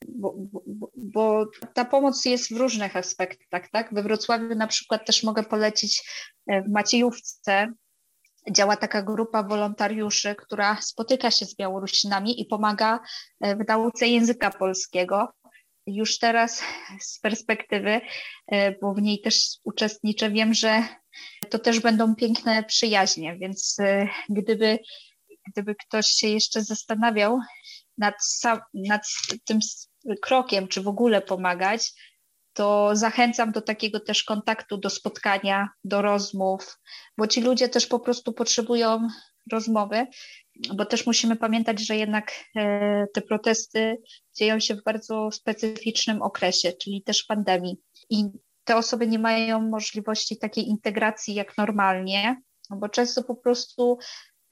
Bo, 0.07 0.33
bo, 0.37 0.91
bo, 0.95 1.45
ta 1.73 1.85
pomoc 1.85 2.25
jest 2.25 2.53
w 2.53 2.57
różnych 2.57 2.95
aspektach. 2.95 3.69
Tak? 3.71 3.93
We 3.93 4.03
Wrocławiu 4.03 4.55
na 4.55 4.67
przykład 4.67 5.05
też 5.05 5.23
mogę 5.23 5.43
polecić 5.43 6.09
e, 6.47 6.61
w 6.61 6.69
Maciejówce. 6.69 7.67
Działa 8.51 8.75
taka 8.75 9.01
grupa 9.01 9.43
wolontariuszy, 9.43 10.35
która 10.35 10.77
spotyka 10.81 11.31
się 11.31 11.45
z 11.45 11.55
Białorusinami 11.55 12.41
i 12.41 12.45
pomaga 12.45 12.99
e, 13.41 13.55
w 13.55 13.67
nauce 13.67 14.07
języka 14.07 14.49
polskiego 14.49 15.33
już 15.87 16.19
teraz 16.19 16.63
z 16.99 17.19
perspektywy, 17.19 18.01
bo 18.81 18.93
w 18.93 19.01
niej 19.01 19.21
też 19.21 19.41
uczestniczę, 19.63 20.29
wiem, 20.29 20.53
że 20.53 20.83
to 21.49 21.59
też 21.59 21.79
będą 21.79 22.15
piękne 22.15 22.63
przyjaźnie, 22.63 23.37
więc 23.37 23.79
y, 23.79 24.07
gdyby, 24.29 24.79
gdyby 25.51 25.75
ktoś 25.75 26.07
się 26.07 26.27
jeszcze 26.27 26.63
zastanawiał 26.63 27.39
nad, 27.97 28.15
sam, 28.19 28.59
nad 28.73 29.01
tym 29.45 29.59
krokiem, 30.21 30.67
czy 30.67 30.81
w 30.81 30.87
ogóle 30.87 31.21
pomagać, 31.21 31.93
to 32.53 32.95
zachęcam 32.95 33.51
do 33.51 33.61
takiego 33.61 33.99
też 33.99 34.23
kontaktu, 34.23 34.77
do 34.77 34.89
spotkania, 34.89 35.69
do 35.83 36.01
rozmów, 36.01 36.79
bo 37.17 37.27
ci 37.27 37.41
ludzie 37.41 37.69
też 37.69 37.87
po 37.87 37.99
prostu 37.99 38.33
potrzebują 38.33 39.07
rozmowy, 39.51 40.07
bo 40.75 40.85
też 40.85 41.05
musimy 41.05 41.35
pamiętać, 41.35 41.79
że 41.79 41.95
jednak 41.95 42.31
e, 42.55 43.05
te 43.13 43.21
protesty 43.21 43.97
dzieją 44.35 44.59
się 44.59 44.75
w 44.75 44.83
bardzo 44.83 45.31
specyficznym 45.31 46.21
okresie, 46.21 46.73
czyli 46.73 47.03
też 47.03 47.23
pandemii. 47.23 47.77
I 48.09 48.23
te 48.63 48.75
osoby 48.75 49.07
nie 49.07 49.19
mają 49.19 49.61
możliwości 49.61 50.37
takiej 50.37 50.67
integracji 50.67 51.33
jak 51.33 51.57
normalnie, 51.57 52.41
no 52.69 52.77
bo 52.77 52.89
często 52.89 53.23
po 53.23 53.35
prostu, 53.35 53.97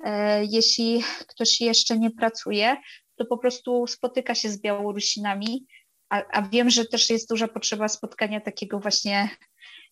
e, 0.03 0.45
jeśli 0.45 1.03
ktoś 1.27 1.61
jeszcze 1.61 1.99
nie 1.99 2.11
pracuje, 2.11 2.77
to 3.15 3.25
po 3.25 3.37
prostu 3.37 3.87
spotyka 3.87 4.35
się 4.35 4.49
z 4.49 4.61
Białorusinami, 4.61 5.65
a, 6.09 6.23
a 6.31 6.41
wiem, 6.41 6.69
że 6.69 6.85
też 6.85 7.09
jest 7.09 7.29
duża 7.29 7.47
potrzeba 7.47 7.87
spotkania 7.87 8.41
takiego 8.41 8.79
właśnie 8.79 9.29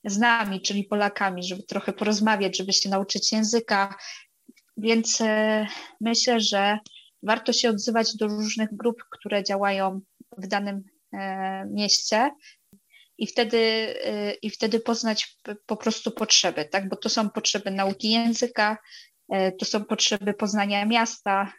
z 0.06 0.18
nami, 0.18 0.62
czyli 0.62 0.84
Polakami, 0.84 1.44
żeby 1.44 1.64
trochę 1.64 1.94
porozmawiać, 1.94 2.58
żeby 2.58 2.74
się 2.74 2.90
nauczyć 2.90 3.32
języka. 3.32 3.96
Więc 4.78 5.22
e, 5.22 5.68
myślę, 6.02 6.42
że 6.42 6.80
warto 7.24 7.54
się 7.54 7.70
odzywać 7.70 8.18
do 8.18 8.28
różnych 8.28 8.70
grup, 8.72 9.04
które 9.12 9.44
działają 9.44 10.02
w 10.38 10.48
danym 10.48 10.84
e, 11.14 11.66
mieście, 11.66 12.32
i 13.18 13.28
wtedy, 13.28 13.58
y, 13.58 14.38
i 14.42 14.50
wtedy 14.50 14.80
poznać 14.80 15.38
po 15.66 15.78
prostu 15.78 16.12
potrzeby, 16.12 16.66
tak? 16.66 16.90
bo 16.90 16.96
to 16.96 17.10
są 17.10 17.30
potrzeby 17.30 17.72
nauki 17.72 18.12
języka, 18.12 18.78
to 19.60 19.66
są 19.66 19.86
potrzeby 19.86 20.34
poznania 20.34 20.86
miasta, 20.86 21.54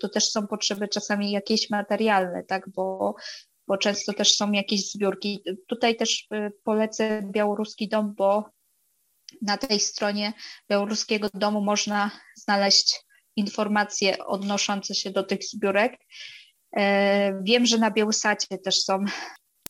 to 0.00 0.08
też 0.08 0.30
są 0.30 0.46
potrzeby 0.46 0.88
czasami 0.88 1.30
jakieś 1.30 1.70
materialne, 1.70 2.44
tak? 2.44 2.68
bo, 2.68 3.14
bo 3.66 3.78
często 3.78 4.12
też 4.12 4.36
są 4.36 4.52
jakieś 4.52 4.90
zbiórki. 4.92 5.42
Tutaj 5.66 5.96
też 5.96 6.26
polecę 6.64 7.22
Białoruski 7.32 7.88
Dom, 7.88 8.14
bo 8.14 8.50
na 9.42 9.56
tej 9.56 9.80
stronie 9.80 10.32
Białoruskiego 10.70 11.28
Domu 11.34 11.60
można 11.60 12.10
znaleźć 12.34 13.00
informacje 13.36 14.26
odnoszące 14.26 14.94
się 14.94 15.10
do 15.10 15.22
tych 15.22 15.44
zbiórek. 15.44 16.00
Wiem, 17.42 17.66
że 17.66 17.78
na 17.78 17.90
Białosacie 17.90 18.58
też 18.58 18.82
są 18.82 19.04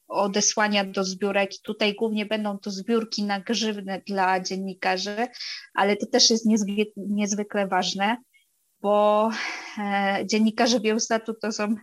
odesłania 0.09 0.85
do 0.85 1.05
zbiórek. 1.05 1.51
Tutaj 1.63 1.95
głównie 1.95 2.27
będą 2.27 2.59
to 2.59 2.71
zbiórki 2.71 3.23
na 3.23 3.41
grzywne 3.41 4.03
dla 4.07 4.41
dziennikarzy, 4.41 5.27
ale 5.75 5.97
to 5.97 6.07
też 6.07 6.31
jest 6.31 6.47
niezwykle, 6.97 7.67
ważne, 7.67 8.17
bo 8.81 9.31
e, 9.79 10.27
dziennikarze 10.27 10.81
Białostatu 10.81 11.35
to 11.35 11.53
są 11.53 11.65
e, 11.65 11.77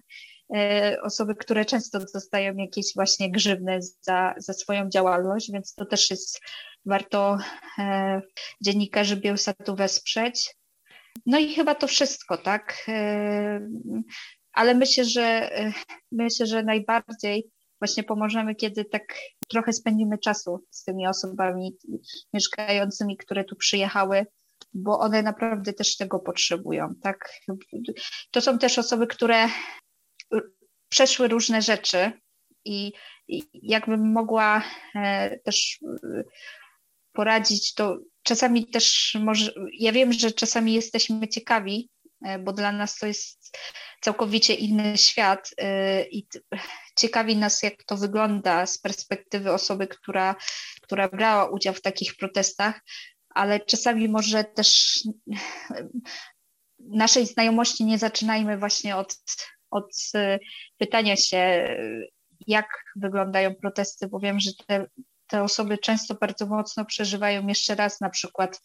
osoby, 1.03 1.35
które 1.35 1.65
często 1.65 1.99
dostają 2.13 2.55
jakieś 2.55 2.85
właśnie 2.95 3.31
grzywne 3.31 3.79
za, 4.01 4.33
za 4.37 4.53
swoją 4.53 4.89
działalność, 4.89 5.51
więc 5.51 5.75
to 5.75 5.85
też 5.85 6.09
jest 6.09 6.41
warto 6.85 7.37
e, 7.79 8.21
dziennikarzy 8.61 9.17
Białostatu 9.17 9.75
wesprzeć. 9.75 10.55
No 11.25 11.39
i 11.39 11.53
chyba 11.53 11.75
to 11.75 11.87
wszystko, 11.87 12.37
tak? 12.37 12.85
E, 12.87 13.67
ale 14.53 14.75
myślę, 14.75 15.05
że 15.05 15.23
e, 15.57 15.73
myślę, 16.11 16.45
że 16.45 16.63
najbardziej 16.63 17.49
właśnie 17.79 18.03
pomożemy, 18.03 18.55
kiedy 18.55 18.85
tak 18.85 19.15
trochę 19.47 19.73
spędzimy 19.73 20.17
czasu 20.17 20.65
z 20.69 20.83
tymi 20.83 21.07
osobami 21.07 21.77
mieszkającymi, 22.33 23.17
które 23.17 23.43
tu 23.43 23.55
przyjechały, 23.55 24.25
bo 24.73 24.99
one 24.99 25.21
naprawdę 25.23 25.73
też 25.73 25.97
tego 25.97 26.19
potrzebują, 26.19 26.93
tak? 27.01 27.29
To 28.31 28.41
są 28.41 28.57
też 28.57 28.79
osoby, 28.79 29.07
które 29.07 29.47
przeszły 30.95 31.27
różne 31.27 31.61
rzeczy 31.61 32.11
i, 32.65 32.93
i 33.27 33.43
jakbym 33.53 34.11
mogła 34.11 34.63
e, 34.95 35.39
też 35.39 35.79
e, 35.83 36.23
poradzić, 37.13 37.73
to 37.73 37.97
czasami 38.23 38.67
też 38.67 39.17
może, 39.19 39.51
ja 39.73 39.91
wiem, 39.91 40.13
że 40.13 40.31
czasami 40.31 40.73
jesteśmy 40.73 41.27
ciekawi, 41.27 41.89
e, 42.25 42.39
bo 42.39 42.53
dla 42.53 42.71
nas 42.71 42.97
to 42.97 43.07
jest 43.07 43.57
całkowicie 44.01 44.53
inny 44.53 44.97
świat 44.97 45.49
i 46.11 46.27
ciekawi 46.97 47.35
nas, 47.35 47.63
jak 47.63 47.83
to 47.83 47.97
wygląda 47.97 48.65
z 48.65 48.77
perspektywy 48.77 49.51
osoby, 49.53 49.87
która, 49.87 50.35
która 50.81 51.09
brała 51.09 51.49
udział 51.49 51.73
w 51.73 51.81
takich 51.81 52.15
protestach, 52.15 52.81
ale 53.29 53.59
czasami 53.59 54.09
może 54.09 54.43
też 54.43 54.99
naszej 56.79 57.25
znajomości 57.25 57.85
nie 57.85 57.97
zaczynajmy 57.97 58.57
właśnie 58.57 58.95
od, 58.95 59.17
od 59.75 59.95
pytania 60.77 61.15
się, 61.15 61.67
jak 62.47 62.67
wyglądają 62.95 63.55
protesty, 63.55 64.07
bo 64.07 64.19
wiem, 64.19 64.39
że 64.39 64.51
te, 64.67 64.85
te 65.27 65.43
osoby 65.43 65.77
często 65.77 66.15
bardzo 66.15 66.45
mocno 66.45 66.85
przeżywają 66.85 67.47
jeszcze 67.47 67.75
raz 67.75 68.01
na 68.01 68.09
przykład 68.09 68.61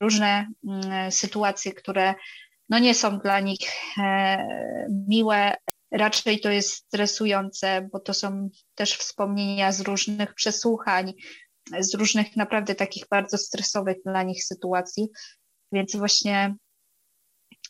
różne 0.00 0.48
mm, 0.68 1.12
sytuacje, 1.12 1.72
które 1.72 2.14
no 2.68 2.78
nie 2.78 2.94
są 2.94 3.18
dla 3.18 3.40
nich 3.40 3.70
e, 3.98 4.38
miłe, 5.08 5.56
Raczej 5.90 6.40
to 6.40 6.50
jest 6.50 6.70
stresujące, 6.70 7.88
bo 7.92 8.00
to 8.00 8.14
są 8.14 8.48
też 8.74 8.92
wspomnienia 8.92 9.72
z 9.72 9.80
różnych 9.80 10.34
przesłuchań, 10.34 11.12
z 11.80 11.94
różnych 11.94 12.36
naprawdę 12.36 12.74
takich 12.74 13.04
bardzo 13.10 13.38
stresowych 13.38 13.96
dla 14.04 14.22
nich 14.22 14.44
sytuacji. 14.44 15.08
Więc 15.72 15.96
właśnie 15.96 16.54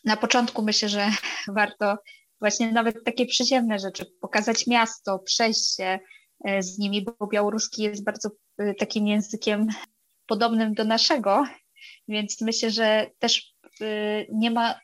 na 0.05 0.17
początku 0.17 0.61
myślę, 0.63 0.89
że 0.89 1.09
warto 1.55 1.97
właśnie 2.39 2.71
nawet 2.71 3.03
takie 3.03 3.25
przyziemne 3.25 3.79
rzeczy, 3.79 4.05
pokazać 4.21 4.67
miasto, 4.67 5.19
przejść 5.19 5.75
się 5.75 5.99
e, 6.45 6.61
z 6.61 6.77
nimi, 6.77 7.05
bo 7.19 7.27
białoruski 7.27 7.83
jest 7.83 8.03
bardzo 8.03 8.29
e, 8.57 8.73
takim 8.73 9.07
językiem 9.07 9.67
podobnym 10.27 10.73
do 10.73 10.83
naszego, 10.83 11.43
więc 12.07 12.41
myślę, 12.41 12.71
że 12.71 13.09
też 13.19 13.53
e, 13.81 14.25
nie 14.31 14.51
ma 14.51 14.79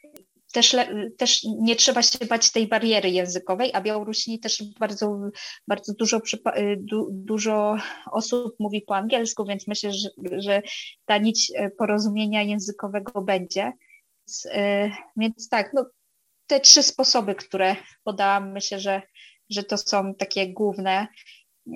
też, 0.53 0.75
też 1.17 1.43
nie 1.59 1.75
trzeba 1.75 2.01
się 2.01 2.25
bać 2.25 2.51
tej 2.51 2.67
bariery 2.67 3.09
językowej, 3.09 3.71
a 3.73 3.81
Białorusini 3.81 4.39
też 4.39 4.63
bardzo, 4.79 5.19
bardzo 5.67 5.93
dużo, 5.93 6.21
du, 6.77 7.07
dużo 7.11 7.75
osób 8.11 8.55
mówi 8.59 8.81
po 8.81 8.95
angielsku, 8.95 9.45
więc 9.45 9.67
myślę, 9.67 9.93
że, 9.93 10.09
że 10.37 10.61
ta 11.05 11.17
nić 11.17 11.51
porozumienia 11.77 12.41
językowego 12.41 13.21
będzie. 13.21 13.71
Więc, 14.27 14.47
więc 15.17 15.49
tak, 15.49 15.71
no, 15.73 15.85
te 16.53 16.59
trzy 16.59 16.83
sposoby, 16.83 17.35
które 17.35 17.75
podałam, 18.03 18.51
myślę, 18.51 18.79
że, 18.79 19.01
że 19.49 19.63
to 19.63 19.77
są 19.77 20.15
takie 20.15 20.53
główne. 20.53 21.07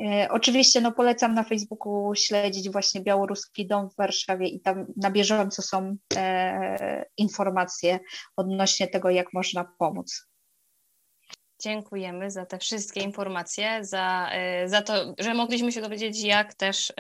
E, 0.06 0.28
oczywiście 0.32 0.82
no, 0.82 0.92
polecam 0.92 1.34
na 1.34 1.44
Facebooku 1.44 2.16
śledzić 2.16 2.70
właśnie 2.70 3.02
Białoruski 3.02 3.68
Dom 3.68 3.90
w 3.90 3.96
Warszawie 3.96 4.48
i 4.48 4.62
tam 4.62 4.86
na 4.98 5.12
bieżąco 5.12 5.62
są 5.62 5.98
e, 6.16 7.06
informacje 7.18 8.00
odnośnie 8.36 8.88
tego, 8.88 9.10
jak 9.10 9.34
można 9.34 9.74
pomóc. 9.80 10.28
Dziękujemy 11.60 12.32
za 12.32 12.46
te 12.46 12.58
wszystkie 12.58 13.02
informacje, 13.02 13.86
za, 13.86 14.30
e, 14.32 14.70
za 14.70 14.82
to, 14.82 14.94
że 15.20 15.34
mogliśmy 15.34 15.72
się 15.72 15.82
dowiedzieć, 15.82 16.24
jak 16.24 16.54
też 16.54 16.94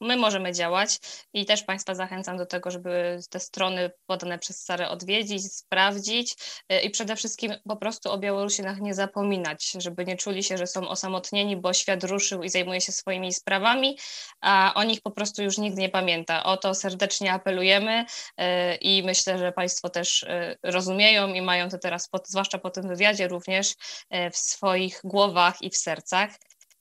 my 0.00 0.16
możemy 0.16 0.52
działać 0.52 0.98
i 1.32 1.46
też 1.46 1.62
Państwa 1.62 1.94
zachęcam 1.94 2.36
do 2.36 2.46
tego, 2.46 2.70
żeby 2.70 3.18
te 3.30 3.40
strony 3.40 3.90
podane 4.06 4.38
przez 4.38 4.64
Sarę 4.64 4.88
odwiedzić, 4.88 5.52
sprawdzić 5.52 6.34
e, 6.68 6.80
i 6.80 6.90
przede 6.90 7.16
wszystkim 7.16 7.52
po 7.68 7.76
prostu 7.76 8.10
o 8.10 8.18
Białorusinach 8.18 8.80
nie 8.80 8.94
zapominać, 8.94 9.72
żeby 9.78 10.04
nie 10.04 10.16
czuli 10.16 10.42
się, 10.42 10.58
że 10.58 10.66
są 10.66 10.88
osamotnieni, 10.88 11.56
bo 11.56 11.72
świat 11.72 12.04
ruszył 12.04 12.42
i 12.42 12.48
zajmuje 12.48 12.80
się 12.80 12.92
swoimi 12.92 13.32
sprawami, 13.32 13.98
a 14.40 14.72
o 14.74 14.84
nich 14.84 15.00
po 15.00 15.10
prostu 15.10 15.42
już 15.42 15.58
nikt 15.58 15.76
nie 15.76 15.88
pamięta. 15.88 16.44
O 16.44 16.56
to 16.56 16.74
serdecznie 16.74 17.32
apelujemy 17.32 18.04
e, 18.36 18.74
i 18.74 19.02
myślę, 19.02 19.38
że 19.38 19.52
Państwo 19.52 19.90
też 19.90 20.26
rozumieją 20.62 21.34
i 21.34 21.42
mają 21.42 21.68
to 21.68 21.78
teraz, 21.78 22.08
zwłaszcza 22.24 22.58
po 22.58 22.70
tym 22.70 22.88
wywiadzie 22.88 23.28
również, 23.28 23.74
E, 23.74 23.91
w 24.32 24.36
swoich 24.36 25.00
głowach 25.04 25.62
i 25.62 25.70
w 25.70 25.76
sercach. 25.76 26.30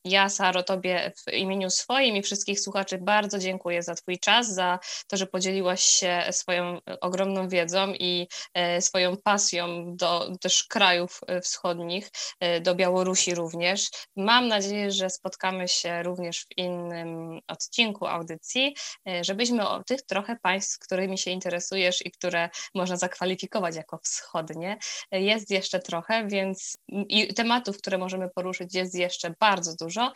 Ja, 0.06 0.30
Saro, 0.30 0.64
Tobie 0.64 1.12
w 1.18 1.34
imieniu 1.34 1.70
swoim 1.70 2.16
i 2.16 2.22
wszystkich 2.22 2.60
słuchaczy 2.60 2.98
bardzo 2.98 3.40
dziękuję 3.40 3.84
za 3.84 3.96
Twój 3.96 4.20
czas, 4.20 4.54
za 4.54 4.80
to, 5.08 5.18
że 5.18 5.28
podzieliłaś 5.28 5.84
się 5.84 6.24
swoją 6.32 6.80
ogromną 7.02 7.50
wiedzą 7.50 7.94
i 7.94 8.28
e, 8.54 8.82
swoją 8.82 9.18
pasją 9.18 9.96
do 9.96 10.32
też 10.42 10.64
krajów 10.64 11.20
e, 11.28 11.42
wschodnich, 11.42 12.10
e, 12.40 12.62
do 12.62 12.76
Białorusi 12.76 13.36
również. 13.36 13.90
Mam 14.16 14.48
nadzieję, 14.48 14.92
że 14.92 15.10
spotkamy 15.10 15.68
się 15.68 16.04
również 16.04 16.42
w 16.42 16.58
innym 16.58 17.40
odcinku 17.48 18.06
audycji, 18.08 18.76
żebyśmy 19.22 19.68
o 19.68 19.84
tych 19.84 20.02
trochę 20.02 20.38
państw, 20.42 20.80
którymi 20.80 21.18
się 21.18 21.32
interesujesz 21.32 22.06
i 22.06 22.12
które 22.12 22.50
można 22.76 22.98
zakwalifikować 22.98 23.76
jako 23.76 23.98
wschodnie, 23.98 24.78
jest 25.12 25.52
jeszcze 25.52 25.80
trochę, 25.80 26.28
więc 26.28 26.78
i 26.88 27.34
tematów, 27.34 27.78
które 27.78 27.98
możemy 27.98 28.30
poruszyć, 28.30 28.76
jest 28.76 28.96
jeszcze 28.96 29.34
bardzo 29.40 29.76
dużo 29.76 29.91
dużo. 29.92 30.14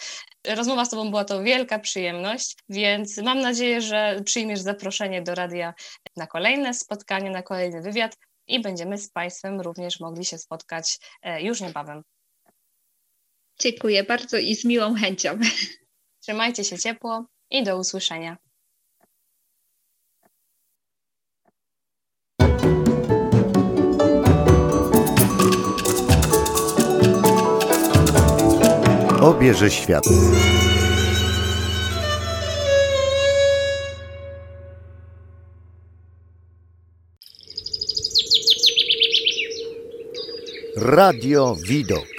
Rozmowa 0.56 0.86
z 0.86 0.90
Tobą 0.90 1.10
była 1.10 1.26
to 1.26 1.44
wielka 1.44 1.80
przyjemność, 1.80 2.58
więc 2.70 3.18
mam 3.18 3.40
nadzieję, 3.42 3.82
że 3.82 4.22
przyjmiesz 4.26 4.60
zaproszenie 4.60 5.22
do 5.22 5.36
radia 5.36 5.74
na 6.18 6.28
kolejne 6.28 6.74
spotkanie, 6.74 7.30
na 7.30 7.42
kolejny 7.42 7.82
wywiad 7.82 8.18
i 8.48 8.62
będziemy 8.62 8.98
z 8.98 9.12
Państwem 9.12 9.62
również 9.62 10.00
mogli 10.00 10.26
się 10.26 10.38
spotkać 10.38 10.98
e, 11.22 11.42
już 11.42 11.62
niebawem. 11.62 12.02
Dziękuję 13.60 14.04
bardzo 14.04 14.38
i 14.38 14.56
z 14.56 14.66
miłą 14.66 14.96
chęcią. 14.96 15.40
Trzymajcie 16.24 16.64
się 16.64 16.78
ciepło 16.78 17.26
i 17.50 17.64
do 17.64 17.78
usłyszenia. 17.78 18.38
Obierze 29.26 29.72
świat. 29.72 30.04
Radio 40.76 41.56
Widok. 41.56 42.15